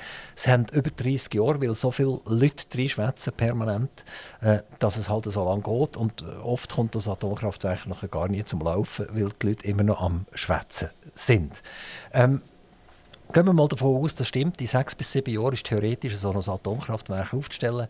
[0.48, 4.06] haben über 30 Jahre, weil so viele Leute reinschwätzen permanent,
[4.42, 5.98] äh, dass es halt so lange geht.
[5.98, 9.84] Und äh, oft kommt das Atomkraftwerk nachher gar nicht zum Laufen, weil die Leute immer
[9.84, 11.62] noch am Schwätzen sind.
[12.14, 12.42] Ähm,
[13.34, 16.32] gehen wir mal davon aus, das stimmt, in sechs bis sieben Jahren ist theoretisch so
[16.32, 17.88] ein Atomkraftwerk aufzustellen.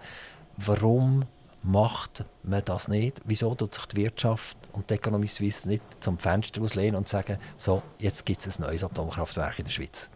[0.57, 1.25] Warum
[1.63, 3.21] macht man das nicht?
[3.25, 7.37] Wieso tut sich die Wirtschaft und die Economie Suisse nicht zum Fenster auslehnen und sagen,
[7.57, 10.09] so, jetzt gibt es ein neues Atomkraftwerk in der Schweiz?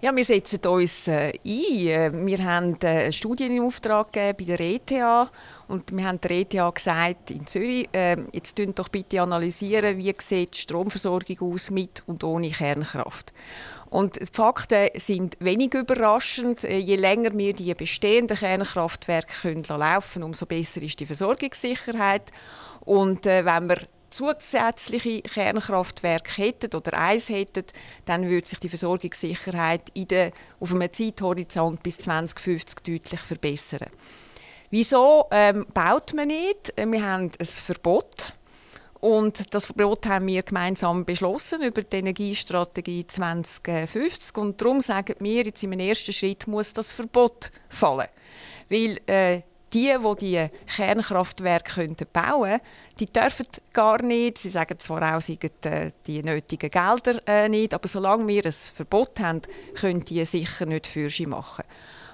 [0.00, 1.44] Ja, wir setzen uns äh, ein.
[1.44, 5.30] Äh, wir haben äh, eine Studie in Auftrag gegeben bei der ETH
[5.66, 10.54] und wir haben der ETH gesagt in Zürich, äh, jetzt doch bitte analysieren, wie sieht
[10.54, 13.32] die Stromversorgung aus mit und ohne Kernkraft.
[13.90, 16.64] Und die Fakten sind wenig überraschend.
[16.64, 22.30] Äh, je länger wir die bestehenden Kernkraftwerke können laufen umso besser ist die Versorgungssicherheit.
[22.80, 23.78] Und äh, wenn wir
[24.10, 27.64] zusätzliche Kernkraftwerke hätten oder eins hätten,
[28.04, 33.88] dann würde sich die Versorgungssicherheit in der, auf einem Zeithorizont bis 2050 deutlich verbessern.
[34.70, 36.76] Wieso ähm, baut man nicht?
[36.76, 38.34] Äh, wir haben ein Verbot
[39.00, 44.36] und das Verbot haben wir gemeinsam beschlossen über die Energiestrategie 2050.
[44.36, 48.08] Und darum sagen wir, jetzt im ersten Schritt muss das Verbot fallen.
[48.68, 49.42] Weil äh,
[49.72, 52.60] die, die die Kernkraftwerke bauen können,
[52.98, 54.38] die dürfen gar nicht.
[54.38, 58.44] Sie sagen zwar auch, sie haben äh, die nötigen Gelder äh, nicht, aber solange wir
[58.44, 59.42] ein Verbot haben,
[59.74, 61.64] können die sicher nicht für sie machen.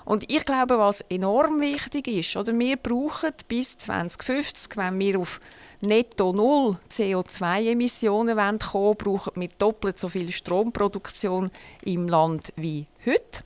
[0.05, 5.41] Und ich glaube, was enorm wichtig ist, oder wir brauchen bis 2050, wenn wir auf
[5.87, 11.51] netto null CO2-Emissionen kommen brauchen wir doppelt so viel Stromproduktion
[11.83, 13.43] im Land wie heute.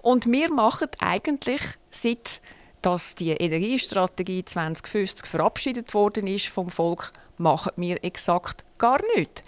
[0.00, 2.40] Und wir machen eigentlich seit
[2.82, 9.42] dass die Energiestrategie 2050 verabschiedet worden ist vom Volk, machen wir exakt gar nichts.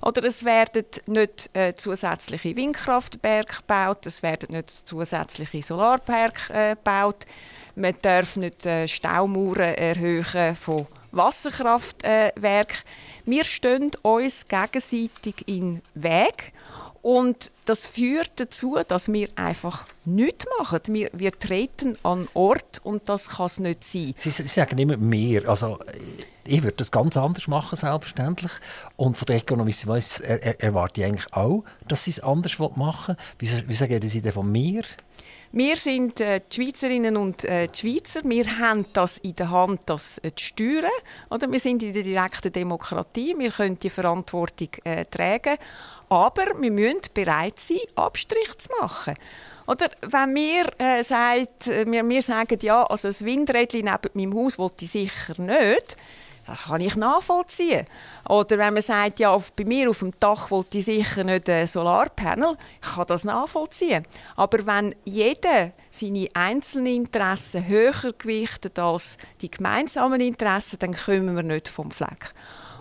[0.00, 7.26] Oder es werden nicht äh, zusätzliche Windkraftwerke gebaut, es werden nicht zusätzliche Solarparks äh, gebaut,
[7.74, 12.78] man darf nicht äh, Staumauern erhöhen von Wasserkraftwerken.
[13.24, 16.52] wir stehen uns gegenseitig in Weg
[17.02, 20.80] und das führt dazu, dass wir einfach nichts machen.
[20.88, 24.14] Wir, wir treten an Ort und das kann es nicht sein.
[24.16, 25.48] Sie, Sie sagen immer mehr.
[25.48, 25.78] Also,
[26.44, 28.52] ich würde das ganz anders machen, selbstverständlich.
[28.96, 29.42] Und von der
[30.20, 33.16] er, er, erwarte ich eigentlich auch, dass Sie es anders machen wollen.
[33.38, 34.82] Wie, wie sagen Sie denn von mir?
[35.50, 38.20] Wir sind äh, die Schweizerinnen und äh, die Schweizer.
[38.24, 40.90] Wir haben das in der Hand, das äh, zu steuern.
[41.30, 41.50] Oder?
[41.50, 43.34] Wir sind in der direkten Demokratie.
[43.38, 45.56] Wir können die Verantwortung äh, tragen.
[46.10, 49.14] Aber wir müssen bereit sein, Abstrich zu machen.
[49.66, 54.34] Oder wenn mir äh, sagt, äh, wir, wir sagen, ja, also das Windrädchen neben meinem
[54.34, 55.96] Haus wollte ich sicher nicht,
[56.48, 57.84] das kann ich nachvollziehen.
[58.26, 61.66] Oder wenn man sagt, ja, bei mir auf dem Dach wollte ich sicher nicht ein
[61.66, 64.06] Solarpanel, ich kann das nachvollziehen.
[64.34, 71.42] Aber wenn jeder seine einzelnen Interessen höher gewichtet als die gemeinsamen Interessen, dann kommen wir
[71.42, 72.32] nicht vom Fleck.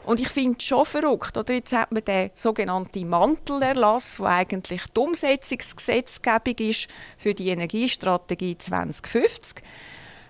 [0.05, 1.35] Und ich finde es schon verrückt.
[1.35, 6.87] Oder jetzt hat man den sogenannten Mantelerlass, der eigentlich die Umsetzungsgesetzgebung ist
[7.17, 9.61] für die Energiestrategie 2050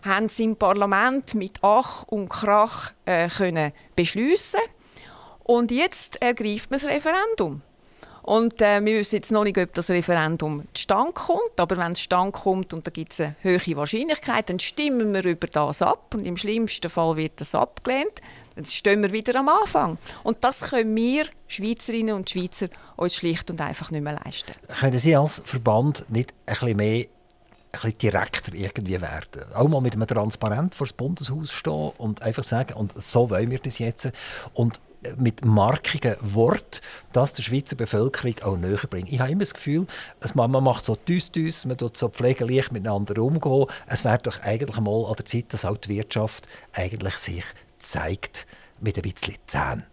[0.07, 4.59] haben sie im Parlament mit Ach und Krach äh, können beschließen.
[5.43, 7.61] Und jetzt ergreift man das Referendum.
[8.27, 11.57] Und äh, wir wissen jetzt noch nicht, ob das Referendum zustande kommt.
[11.57, 15.23] Aber wenn es zustande kommt und da gibt es eine hohe Wahrscheinlichkeit, dann stimmen wir
[15.23, 16.13] über das ab.
[16.13, 18.21] Und im schlimmsten Fall wird das abgelehnt.
[18.55, 19.97] Dann stehen wir wieder am Anfang.
[20.23, 24.51] Und das können wir Schweizerinnen und Schweizer uns schlicht und einfach nicht mehr leisten.
[24.77, 27.05] Können Sie als Verband nicht ein bisschen mehr
[27.71, 29.43] bisschen direkter irgendwie werden.
[29.53, 33.51] Auch mal mit einem Transparent vor das Bundeshaus stehen und einfach sagen, und so wollen
[33.51, 34.09] wir das jetzt.
[34.53, 34.79] Und
[35.15, 36.81] mit markigen Wort,
[37.13, 39.07] das der Schweizer Bevölkerung auch näher bringen.
[39.09, 39.85] Ich habe immer das Gefühl,
[40.33, 43.67] man macht so düs düs, man tut so pflegeleicht miteinander umgehen.
[43.85, 47.43] Es wäre doch eigentlich mal an der Zeit, dass auch die Wirtschaft eigentlich sich
[47.77, 48.47] zeigt
[48.79, 49.83] mit ein bisschen Zähnen.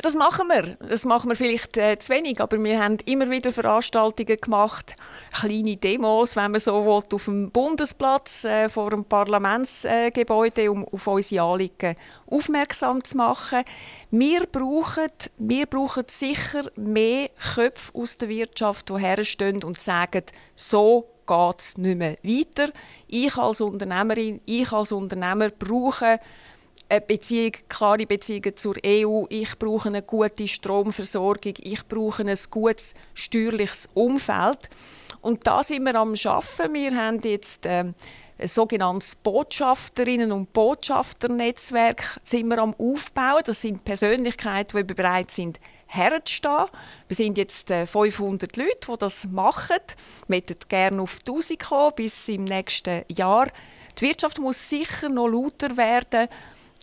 [0.00, 0.76] Das machen wir.
[0.88, 4.94] Das machen wir vielleicht äh, zu wenig, aber wir haben immer wieder Veranstaltungen gemacht,
[5.32, 10.84] kleine Demos, wenn man so will, auf dem Bundesplatz äh, vor dem Parlamentsgebäude, äh, um
[10.84, 11.96] auf unsere Anliegen
[12.26, 13.64] aufmerksam zu machen.
[14.12, 20.22] Wir brauchen, wir brauchen sicher mehr Köpfe aus der Wirtschaft, die herstehen und sagen,
[20.54, 22.72] so geht es nicht mehr weiter.
[23.08, 26.20] Ich als Unternehmerin, ich als Unternehmer brauche
[26.88, 29.24] eine Beziehung, klare Beziehungen zur EU.
[29.28, 31.54] Ich brauche eine gute Stromversorgung.
[31.58, 34.70] Ich brauche ein gutes steuerliches Umfeld.
[35.20, 36.72] Und da sind wir am Schaffen.
[36.72, 37.94] Wir haben jetzt ähm,
[38.38, 43.42] ein sogenanntes Botschafterinnen- und Botschafternetzwerk sind wir am Aufbauen.
[43.44, 46.66] Das sind Persönlichkeiten, die bereit sind, herzustehen.
[47.08, 49.76] Wir sind jetzt 500 äh, Leute, die das machen.
[50.28, 53.48] Wir möchten gerne auf 1000 kommen bis im nächsten Jahr.
[53.98, 56.28] Die Wirtschaft muss sicher noch lauter werden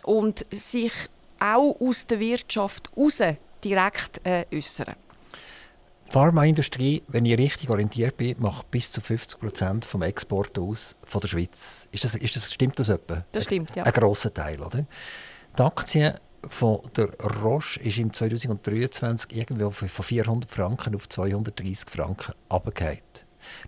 [0.06, 0.92] und sich
[1.38, 3.22] auch aus der Wirtschaft heraus
[3.62, 4.94] direkt äh, äußern.
[6.06, 10.94] Die Pharmaindustrie, wenn ich richtig orientiert bin, macht bis zu 50 Prozent vom Export aus
[11.04, 11.88] von der Schweiz.
[11.90, 13.24] Ist das, ist das, stimmt das etwa?
[13.32, 13.82] Das stimmt, ja.
[13.82, 14.86] Ein, grosser Teil, oder?
[15.58, 16.14] Die Aktie
[16.48, 17.08] von der
[17.42, 23.00] Roche ist im 2023 irgendwo von 400 Franken auf 230 Franken abgefallen.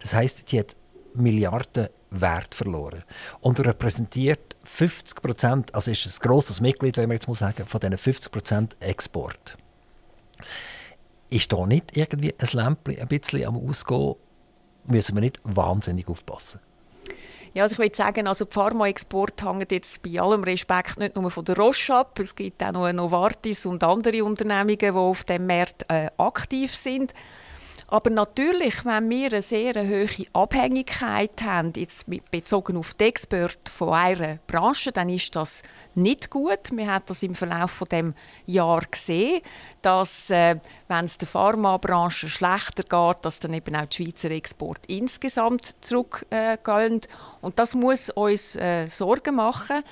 [0.01, 0.77] Das heißt, die hat
[1.15, 3.03] Milliarden Wert verloren.
[3.41, 7.81] Und repräsentiert 50 Prozent, also ist ein grosses Mitglied, wenn man jetzt mal sagen, von
[7.81, 9.57] diesen 50 Prozent Export.
[11.31, 14.15] Ist da nicht irgendwie ein Lämpchen ein bisschen am Ausgehen?
[14.85, 16.61] Müssen wir nicht wahnsinnig aufpassen?
[17.55, 21.31] Ja, also ich würde sagen, also die Pharmaexport hängt jetzt bei allem Respekt nicht nur
[21.31, 22.19] von der Roche ab.
[22.21, 27.15] Es gibt auch noch Novartis und andere Unternehmungen, die auf dem Markt äh, aktiv sind.
[27.91, 33.95] Aber natürlich, wenn wir eine sehr hohe Abhängigkeit haben, jetzt bezogen auf die Experten von
[33.95, 35.63] einer Branche, dann ist das
[35.95, 36.71] nicht gut.
[36.71, 38.15] Wir haben das im Verlauf von dem
[38.45, 39.41] Jahr gesehen,
[39.81, 40.57] dass äh,
[40.89, 46.29] wenn es der Pharmabranche schlechter geht, dass dann eben auch die Schweizer Export insgesamt zurückgehen.
[46.31, 47.01] Äh,
[47.41, 49.83] Und das muss uns äh, Sorgen machen.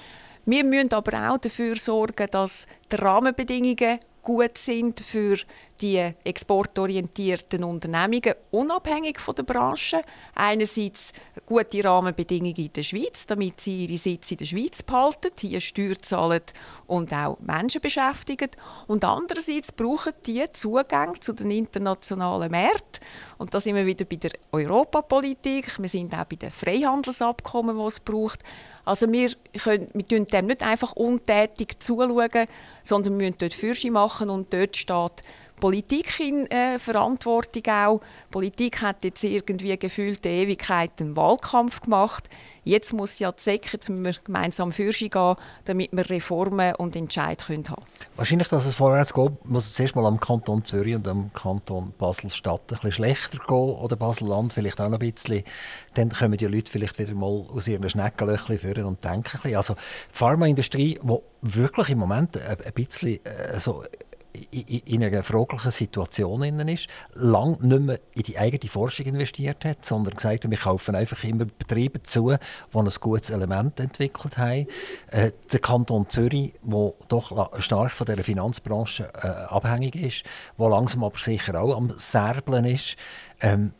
[0.44, 5.38] Wir müssen aber auch dafür sorgen, dass die Rahmenbedingungen gut sind für
[5.80, 10.02] die exportorientierten Unternehmungen, unabhängig von der Branche.
[10.34, 11.12] Einerseits
[11.44, 16.02] gute Rahmenbedingungen in der Schweiz, damit sie ihre Sitze in der Schweiz behalten, hier Steuern
[16.02, 16.42] zahlen
[16.86, 18.50] und auch Menschen beschäftigen.
[18.86, 23.04] Und andererseits brauchen die Zugang zu den internationalen Märkten.
[23.38, 25.78] Und da sind wir wieder bei der Europapolitik.
[25.78, 28.42] Wir sind auch bei den Freihandelsabkommen, die es braucht.
[28.84, 29.30] Also wir,
[29.62, 32.46] können, wir tun dem nicht einfach untätig zuschauen,
[32.84, 35.22] sondern wir müssen dort Fürsche machen und dort steht
[35.60, 38.00] Politik in äh, Verantwortung auch.
[38.30, 42.28] Politik hat jetzt irgendwie gefühlte Ewigkeit einen Wahlkampf gemacht.
[42.66, 45.36] Jetzt muss ja die SEC, jetzt müssen wir gemeinsam Fürsche gehen,
[45.66, 47.84] damit wir Reformen und Entscheid können haben
[48.16, 51.94] Wahrscheinlich, dass es vorwärts geht, muss es zuerst mal am Kanton Zürich und am Kanton
[51.96, 55.44] Basel-Stadt ein schlechter gehen oder Basel-Land vielleicht auch noch ein bisschen.
[55.94, 59.56] Dann kommen die Leute vielleicht wieder mal aus ihren Schneckenlöchern führen und denken ein bisschen.
[59.56, 59.80] Also die
[60.16, 63.84] Pharmaindustrie, die wirklich im Moment ein bisschen äh, so
[64.50, 70.14] in einer fraglichen Situation ist, lang nicht mehr in die eigene Forschung investiert hat, sondern
[70.14, 74.66] gesagt hat, wir kaufen einfach immer Betriebe zu, die ein gutes Element entwickelt haben.
[75.10, 80.24] Äh, der Kanton Zürich, der doch stark von der Finanzbranche äh, abhängig ist,
[80.58, 82.96] der langsam aber sicher auch am Serblen ist,
[83.40, 83.72] ähm,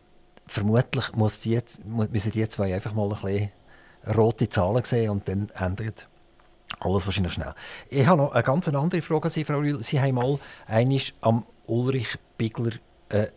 [0.46, 3.50] vermutlich muss die, müssen die zwei einfach mal ein bisschen
[4.14, 6.08] rote Zahlen sehen und dann ändert
[6.80, 7.54] alles wahrscheinlich schnell.
[7.88, 9.82] Ich habe noch eine ganz andere Frage an Sie, Frau Rühl.
[9.82, 12.72] Sie haben mal einmal am Ulrich Bigler
[13.08, 13.28] äh,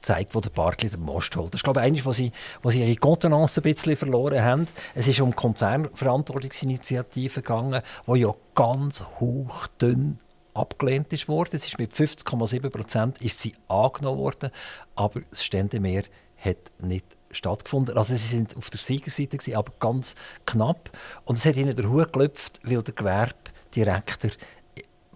[0.00, 1.54] gezeigt, wo der Bartli den Most holt.
[1.54, 4.68] Das ist, glaube ich, eines, wo sie, wo sie ihre Kontenance ein bisschen verloren haben.
[4.94, 10.18] Es ist um Konzernverantwortungsinitiative gegangen, die ja ganz hoch dünn
[10.54, 11.50] abgelehnt ist worden.
[11.52, 13.18] Es ist mit 50,7 Prozent
[13.68, 14.50] angenommen worden,
[14.96, 16.02] aber das Ständemeer
[16.38, 17.96] hat nicht stattgefunden.
[17.96, 20.14] Also sie sind auf der Siegerseite, gewesen, aber ganz
[20.46, 20.90] knapp.
[21.24, 24.30] Und es hat ihnen der Hut gelöpft, weil der Gewerbedirektor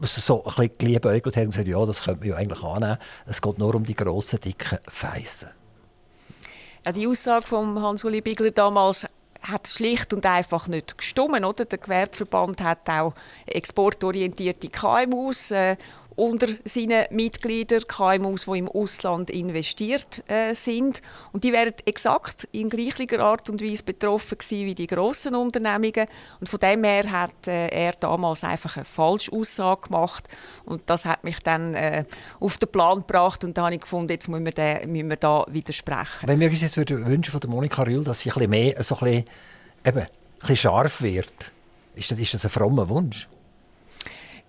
[0.03, 2.99] so ein bisschen geliebäugelt hat und gesagt, ja, das könnte man ja eigentlich annehmen.
[3.27, 5.51] Es geht nur um die grossen, dicken Feissen.
[6.85, 9.07] Ja, die Aussage von Hans-Uli Bigler damals
[9.41, 11.45] hat schlicht und einfach nicht gestimmt.
[11.45, 11.65] Oder?
[11.65, 13.15] Der Gewerbeverband hat auch
[13.47, 15.77] exportorientierte KMUs äh,
[16.17, 21.03] unter seinen Mitgliedern, KMUs, die im Ausland investiert äh, sind.
[21.33, 26.07] Und die wären exakt in gleicher Art und Weise betroffen gewesen wie die grossen Unternehmungen.
[26.41, 30.29] Und von dem her hat äh, er damals einfach eine falsche Aussage gemacht.
[30.65, 32.05] Und das hat mich dann äh,
[32.41, 33.45] auf den Plan gebracht.
[33.45, 36.27] Und da habe ich gefunden, jetzt müssen wir, da, müssen wir da widersprechen.
[36.27, 38.97] Wenn wir uns jetzt wünschen von der Monika Rühl, dass sie ein bisschen mehr, so
[38.97, 39.25] ein bisschen,
[39.85, 40.09] eben, ein
[40.41, 41.53] bisschen scharf wird,
[41.97, 43.29] ist das, ist das ein frommer Wunsch?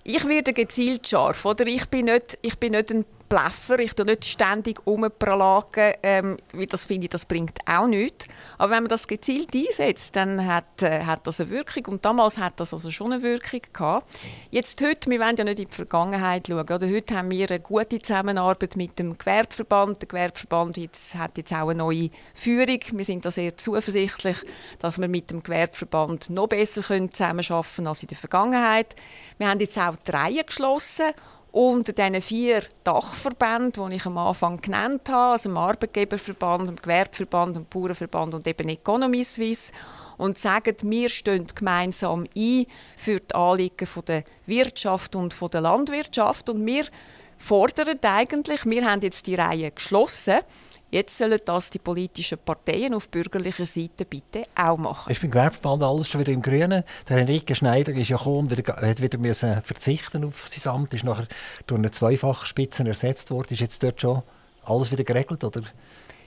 [0.06, 1.44] Ich werde gezielt scharf.
[1.44, 1.68] Oder?
[1.68, 6.38] Ich, bin nicht, ich bin nicht ein Bläffer, ich tue nicht ständig umpralagen, ähm,
[6.70, 8.28] das finde ich, das bringt auch nichts.
[8.58, 12.38] Aber wenn man das gezielt einsetzt, dann hat, äh, hat das eine Wirkung und damals
[12.38, 14.16] hat das also schon eine Wirkung gehabt.
[14.52, 16.88] Jetzt heute, wir wollen ja nicht in die Vergangenheit schauen, oder?
[16.88, 20.02] heute haben wir eine gute Zusammenarbeit mit dem Gewerbeverband.
[20.02, 22.80] Der Gewerbeverband jetzt, hat jetzt auch eine neue Führung.
[22.92, 24.38] Wir sind da sehr zuversichtlich,
[24.80, 28.96] dass wir mit dem Gewerbeverband noch besser zusammenarbeiten können als in der Vergangenheit.
[29.38, 31.14] Wir haben jetzt auch die Reihe geschlossen
[31.56, 37.56] unter diesen vier Dachverbänden, die ich am Anfang genannt habe, also dem Arbeitgeberverband, dem Gewerbeverband,
[37.56, 39.72] dem Bauernverband und eben Economy Suisse,
[40.18, 42.66] und sagen, wir stehen gemeinsam ein
[42.98, 46.50] für die Anliegen der Wirtschaft und der Landwirtschaft.
[46.50, 46.86] Und wir
[47.38, 50.40] fordern eigentlich, wir haben jetzt die Reihe geschlossen,
[50.92, 55.12] Jetzt sollen das die politischen Parteien auf bürgerlicher Seite bitte auch machen.
[55.12, 56.84] Ist beim Gewerbeverband alles schon wieder im Grünen?
[57.10, 61.04] Der Enrique Schneider ist ja gekommen, wieder, hat wieder müssen verzichten auf sein Amt, ist
[61.04, 61.28] nachher
[61.68, 63.54] durch eine Zweifachspitze ersetzt worden.
[63.54, 64.22] Ist jetzt dort schon
[64.64, 65.64] alles wieder geregelt oder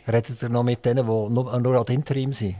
[0.06, 2.56] redet er noch mit denen, die nur, nur an Interim sind?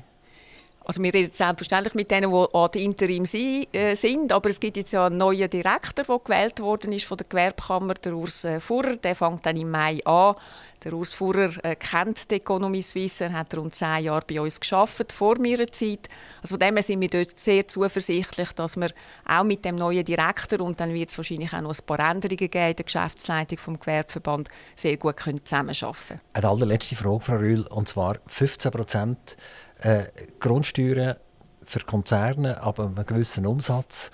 [0.89, 4.79] Also wir reden selbstverständlich mit denen, die an der Interim äh, sind, aber es gibt
[4.79, 8.59] jetzt ja einen neuen Direktor, der gewählt worden ist von der Gewerbekammer, der Urs äh,
[8.59, 8.97] Furrer.
[8.97, 10.37] Der fängt dann im Mai an.
[10.85, 14.61] Der Urs Furrer äh, kennt die Economy Suisse, er hat rund zehn Jahre bei uns
[14.61, 16.09] geschafft vor meiner Zeit.
[16.41, 18.91] Also von dem her sind wir dort sehr zuversichtlich, dass wir
[19.27, 22.39] auch mit dem neuen Direktor und dann wird es wahrscheinlich auch noch ein paar Änderungen
[22.39, 26.21] geben in der Geschäftsleitung vom Gewerbeverband sehr gut zusammenarbeiten können.
[26.33, 29.37] Eine allerletzte Frage, Frau Rühl, und zwar 15 Prozent
[29.81, 30.05] äh,
[30.41, 31.17] Grundsteuern
[31.65, 34.11] für Konzerne ab einem gewissen Umsatz.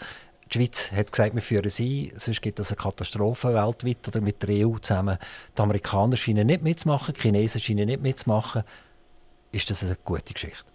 [0.52, 4.42] Die Schweiz hat gesagt, wir führen sie, sonst gibt es eine Katastrophe weltweit oder mit
[4.42, 5.18] der EU zusammen.
[5.56, 8.64] Die Amerikaner scheinen nicht mitzumachen, die Chinesen scheinen nicht mitzumachen.
[9.52, 10.73] Ist das eine gute Geschichte?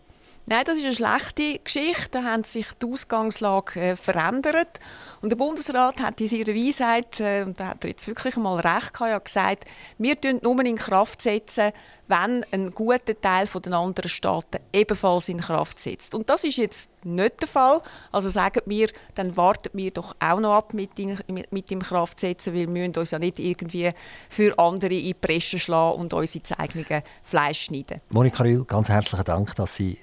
[0.51, 2.09] Nein, das ist eine schlechte Geschichte.
[2.09, 4.79] Da hat sich die Ausgangslage äh, verändert.
[5.21, 8.59] Und der Bundesrat hat in seiner Weisheit, äh, und da hat er jetzt wirklich mal
[8.59, 9.65] recht gehabt, ja gesagt,
[9.99, 11.71] wir setzen nur in Kraft setzen,
[12.07, 16.15] wenn ein guter Teil der anderen Staaten ebenfalls in Kraft setzt.
[16.15, 17.83] Und das ist jetzt nicht der Fall.
[18.11, 22.55] Also sagen wir, dann warten wir doch auch noch ab mit, in, mit dem Kraftsetzen,
[22.55, 23.91] weil wir müssen uns ja nicht irgendwie
[24.27, 28.01] für andere in die Presse schlagen und uns ins eigene Fleisch schneiden.
[28.09, 29.99] Monika Rühl, ganz herzlichen Dank, dass Sie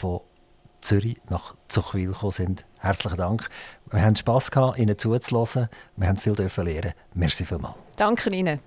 [0.00, 0.20] von
[0.80, 2.64] Zürich nach Zuchwil gekommen sind.
[2.78, 3.48] Herzlichen Dank.
[3.90, 5.68] Wir haben Spass gehabt, Ihnen zuzuhören.
[5.96, 6.94] Wir haben viel lernen.
[7.14, 7.76] Merci vielmals.
[7.96, 8.60] Danke Ihnen.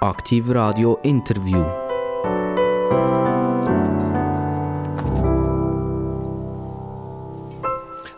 [0.00, 1.66] Aktiv Radio Interview.